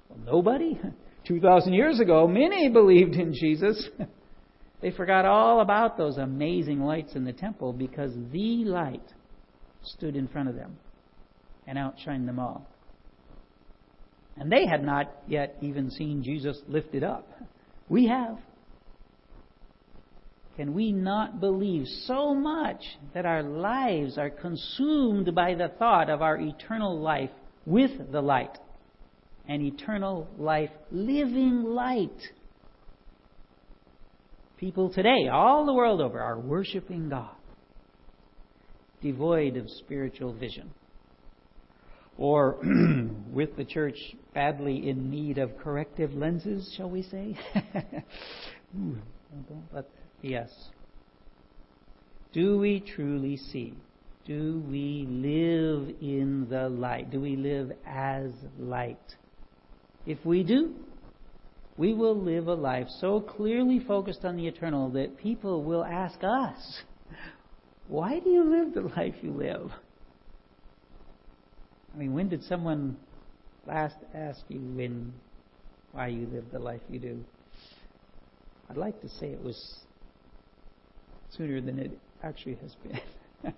Well, 0.09 0.19
nobody? 0.27 0.77
2,000 1.29 1.73
years 1.73 2.01
ago, 2.01 2.27
many 2.27 2.69
believed 2.69 3.15
in 3.15 3.33
Jesus. 3.33 3.89
They 4.83 4.91
forgot 4.91 5.25
all 5.25 5.63
about 5.63 5.97
those 5.97 6.19
amazing 6.19 6.81
lights 6.81 7.15
in 7.15 7.25
the 7.25 7.33
temple 7.33 7.73
because 7.73 8.13
the 8.31 8.65
light 8.67 9.03
stood 9.83 10.15
in 10.15 10.29
front 10.29 10.51
of 10.51 10.55
them 10.55 10.77
and 11.67 11.79
outshined 11.79 12.27
them 12.27 12.39
all. 12.39 12.69
And 14.37 14.53
they 14.53 14.67
had 14.67 14.85
not 14.85 15.11
yet 15.27 15.57
even 15.63 15.91
seen 15.91 16.23
Jesus 16.23 16.61
lifted 16.69 17.03
up. 17.03 17.27
We 17.89 18.07
have. 18.09 18.37
Can 20.57 20.75
we 20.75 20.91
not 20.93 21.39
believe 21.41 21.87
so 22.07 22.35
much 22.35 22.83
that 23.15 23.27
our 23.27 23.43
lives 23.43 24.17
are 24.17 24.31
consumed 24.31 25.35
by 25.35 25.55
the 25.55 25.69
thought 25.79 26.09
of 26.09 26.23
our 26.23 26.39
eternal 26.39 26.99
life 26.99 27.31
with 27.67 28.11
the 28.11 28.23
light? 28.23 28.59
An 29.49 29.61
eternal 29.61 30.29
life, 30.39 30.71
living 30.91 31.63
light 31.63 32.21
People 34.59 34.91
today, 34.91 35.29
all 35.31 35.67
the 35.67 35.75
world 35.75 36.01
over, 36.01 36.19
are 36.19 36.39
worshiping 36.39 37.11
God, 37.11 37.35
devoid 39.03 39.57
of 39.57 39.69
spiritual 39.69 40.33
vision. 40.33 40.71
Or 42.17 42.59
with 43.31 43.55
the 43.57 43.67
church 43.67 43.99
badly 44.33 44.89
in 44.89 45.11
need 45.11 45.37
of 45.37 45.59
corrective 45.59 46.15
lenses, 46.15 46.73
shall 46.75 46.89
we 46.89 47.03
say? 47.03 47.39
but 49.73 49.91
yes. 50.27 50.51
Do 52.33 52.59
we 52.59 52.81
truly 52.81 53.37
see? 53.37 53.75
Do 54.27 54.63
we 54.69 55.07
live 55.09 55.97
in 56.01 56.49
the 56.51 56.69
light? 56.69 57.11
Do 57.11 57.21
we 57.21 57.37
live 57.37 57.73
as 57.87 58.33
light? 58.59 58.99
If 60.05 60.19
we 60.25 60.43
do, 60.43 60.75
we 61.77 61.95
will 61.95 62.21
live 62.21 62.49
a 62.49 62.55
life 62.55 62.89
so 63.01 63.21
clearly 63.21 63.81
focused 63.81 64.25
on 64.25 64.37
the 64.37 64.49
eternal 64.49 64.91
that 64.91 65.17
people 65.17 65.63
will 65.63 65.85
ask 65.85 66.19
us, 66.23 66.83
Why 67.89 68.19
do 68.19 68.31
you 68.31 68.45
live 68.45 68.75
the 68.75 68.89
life 68.97 69.15
you 69.23 69.31
live? 69.31 69.71
I 71.95 71.99
mean, 71.99 72.13
when 72.13 72.29
did 72.29 72.43
someone 72.45 72.97
last 73.67 73.97
ask 74.15 74.41
you 74.49 74.59
when, 74.59 75.13
why 75.93 76.09
you 76.09 76.27
live 76.33 76.45
the 76.53 76.59
life 76.59 76.83
you 76.91 76.99
do? 76.99 77.25
I'd 78.69 78.77
like 78.77 79.01
to 79.03 79.09
say 79.09 79.29
it 79.29 79.43
was 79.43 79.86
sooner 81.37 81.61
than 81.61 81.79
it 81.79 81.99
actually 82.23 82.57
has 82.63 82.75
been. 82.83 83.53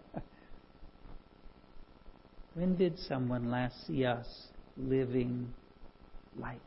when 2.54 2.76
did 2.76 2.98
someone 2.98 3.50
last 3.50 3.86
see 3.86 4.04
us 4.04 4.26
living 4.76 5.52
light? 6.36 6.60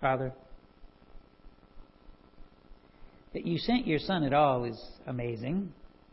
Father, 0.00 0.32
that 3.32 3.46
you 3.46 3.58
sent 3.58 3.86
your 3.86 4.00
Son 4.00 4.24
at 4.24 4.32
all 4.32 4.64
is 4.64 4.80
amazing. 5.06 5.72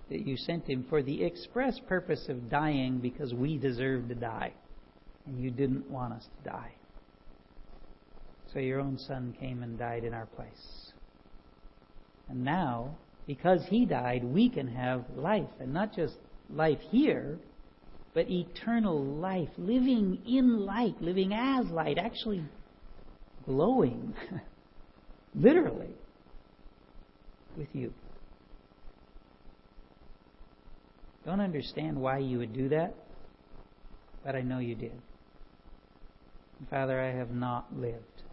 That 0.10 0.26
you 0.26 0.38
sent 0.38 0.68
him 0.68 0.86
for 0.90 1.04
the 1.04 1.24
express 1.24 1.80
purpose 1.88 2.26
of 2.30 2.50
dying 2.50 3.00
because 3.00 3.34
we 3.34 3.58
deserved 3.58 4.10
to 4.10 4.16
die. 4.16 4.54
And 5.26 5.42
you 5.42 5.52
didn't 5.52 5.90
want 5.90 6.14
us 6.14 6.28
to 6.38 6.50
die. 6.50 6.74
So 8.54 8.60
your 8.60 8.80
own 8.80 8.98
Son 8.98 9.36
came 9.40 9.62
and 9.62 9.78
died 9.78 10.04
in 10.04 10.14
our 10.14 10.26
place. 10.26 10.92
And 12.30 12.44
now 12.44 12.96
because 13.30 13.64
he 13.70 13.86
died, 13.86 14.24
we 14.24 14.50
can 14.50 14.68
have 14.68 15.06
life. 15.16 15.50
And 15.60 15.72
not 15.72 15.96
just 15.96 16.16
life 16.50 16.80
here, 16.90 17.38
but 18.16 18.28
eternal 18.28 19.04
life. 19.04 19.50
Living 19.58 20.20
in 20.28 20.66
light, 20.66 21.00
living 21.00 21.32
as 21.32 21.68
light, 21.68 22.00
actually 22.00 22.44
glowing, 23.46 24.16
literally, 25.36 25.94
with 27.56 27.68
you. 27.74 27.94
Don't 31.24 31.40
understand 31.40 32.02
why 32.02 32.18
you 32.18 32.40
would 32.40 32.54
do 32.54 32.70
that, 32.70 32.96
but 34.26 34.36
I 34.36 34.42
know 34.42 34.58
you 34.58 34.74
did. 34.74 35.00
Father, 36.72 37.00
I 37.00 37.12
have 37.16 37.30
not 37.30 37.78
lived 37.78 38.24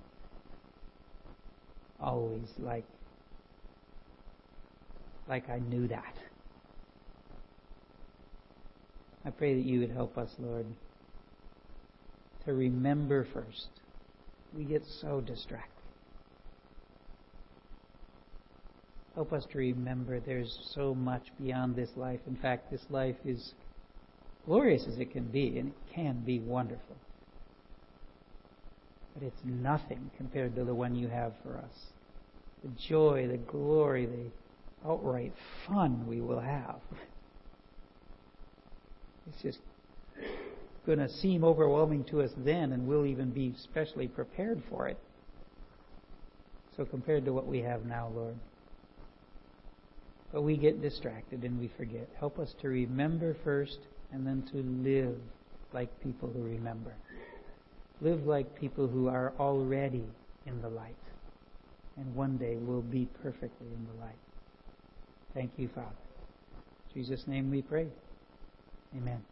always 2.01 2.49
like 2.59 2.85
like 5.29 5.49
I 5.51 5.59
knew 5.59 5.89
that. 5.89 6.15
I 9.25 9.31
pray 9.31 9.55
that 9.55 9.65
you 9.65 9.81
would 9.81 9.91
help 9.91 10.17
us, 10.17 10.31
Lord, 10.39 10.67
to 12.45 12.53
remember 12.53 13.27
first. 13.33 13.69
We 14.57 14.65
get 14.65 14.85
so 15.01 15.21
distracted. 15.21 15.73
Help 19.17 19.33
us 19.33 19.45
to 19.51 19.59
remember 19.59 20.21
there's 20.21 20.59
so 20.75 20.95
much 20.95 21.23
beyond 21.43 21.75
this 21.75 21.91
life. 21.97 22.21
In 22.27 22.37
fact, 22.37 22.71
this 22.71 22.85
life 22.91 23.17
is 23.25 23.55
glorious 24.45 24.87
as 24.87 24.99
it 24.99 25.11
can 25.11 25.25
be, 25.25 25.59
and 25.59 25.71
it 25.71 25.95
can 25.95 26.23
be 26.25 26.39
wonderful. 26.39 26.97
But 29.15 29.25
it's 29.25 29.41
nothing 29.45 30.11
compared 30.17 30.55
to 30.57 30.65
the 30.65 30.75
one 30.75 30.95
you 30.95 31.09
have 31.09 31.33
for 31.43 31.57
us. 31.57 31.87
The 32.63 32.71
joy, 32.89 33.27
the 33.27 33.39
glory, 33.39 34.07
the 34.07 34.31
outright 34.87 35.33
fun 35.67 36.07
we 36.07 36.21
will 36.21 36.41
have. 36.41 36.81
It's 39.29 39.43
just 39.43 39.59
going 40.85 40.99
to 40.99 41.09
seem 41.09 41.43
overwhelming 41.43 42.05
to 42.05 42.23
us 42.23 42.31
then, 42.39 42.73
and 42.73 42.87
we'll 42.87 43.07
even 43.07 43.31
be 43.31 43.55
specially 43.59 44.07
prepared 44.07 44.63
for 44.71 44.87
it. 44.89 44.99
So, 46.77 46.85
compared 46.85 47.25
to 47.25 47.33
what 47.33 47.47
we 47.47 47.61
have 47.63 47.85
now, 47.87 48.11
Lord. 48.15 48.37
But 50.33 50.43
we 50.43 50.57
get 50.57 50.83
distracted 50.83 51.43
and 51.43 51.59
we 51.59 51.71
forget. 51.77 52.09
Help 52.19 52.39
us 52.39 52.55
to 52.61 52.69
remember 52.69 53.37
first 53.43 53.79
and 54.13 54.27
then 54.27 54.43
to 54.53 54.59
live 54.59 55.17
like 55.73 55.89
people 56.03 56.29
who 56.29 56.43
remember. 56.43 56.95
Live 58.01 58.27
like 58.27 58.59
people 58.59 58.87
who 58.87 59.09
are 59.09 59.33
already 59.39 60.05
in 60.45 60.61
the 60.61 60.69
light 60.69 60.95
and 61.97 62.15
one 62.15 62.37
day 62.37 62.57
will 62.57 62.83
be 62.83 63.09
perfectly 63.23 63.67
in 63.67 63.87
the 63.95 64.05
light. 64.05 64.26
Thank 65.37 65.59
you, 65.59 65.69
Father. 65.69 65.91
In 66.95 67.03
Jesus' 67.03 67.27
name 67.27 67.51
we 67.51 67.61
pray. 67.61 67.89
Amen. 68.97 69.23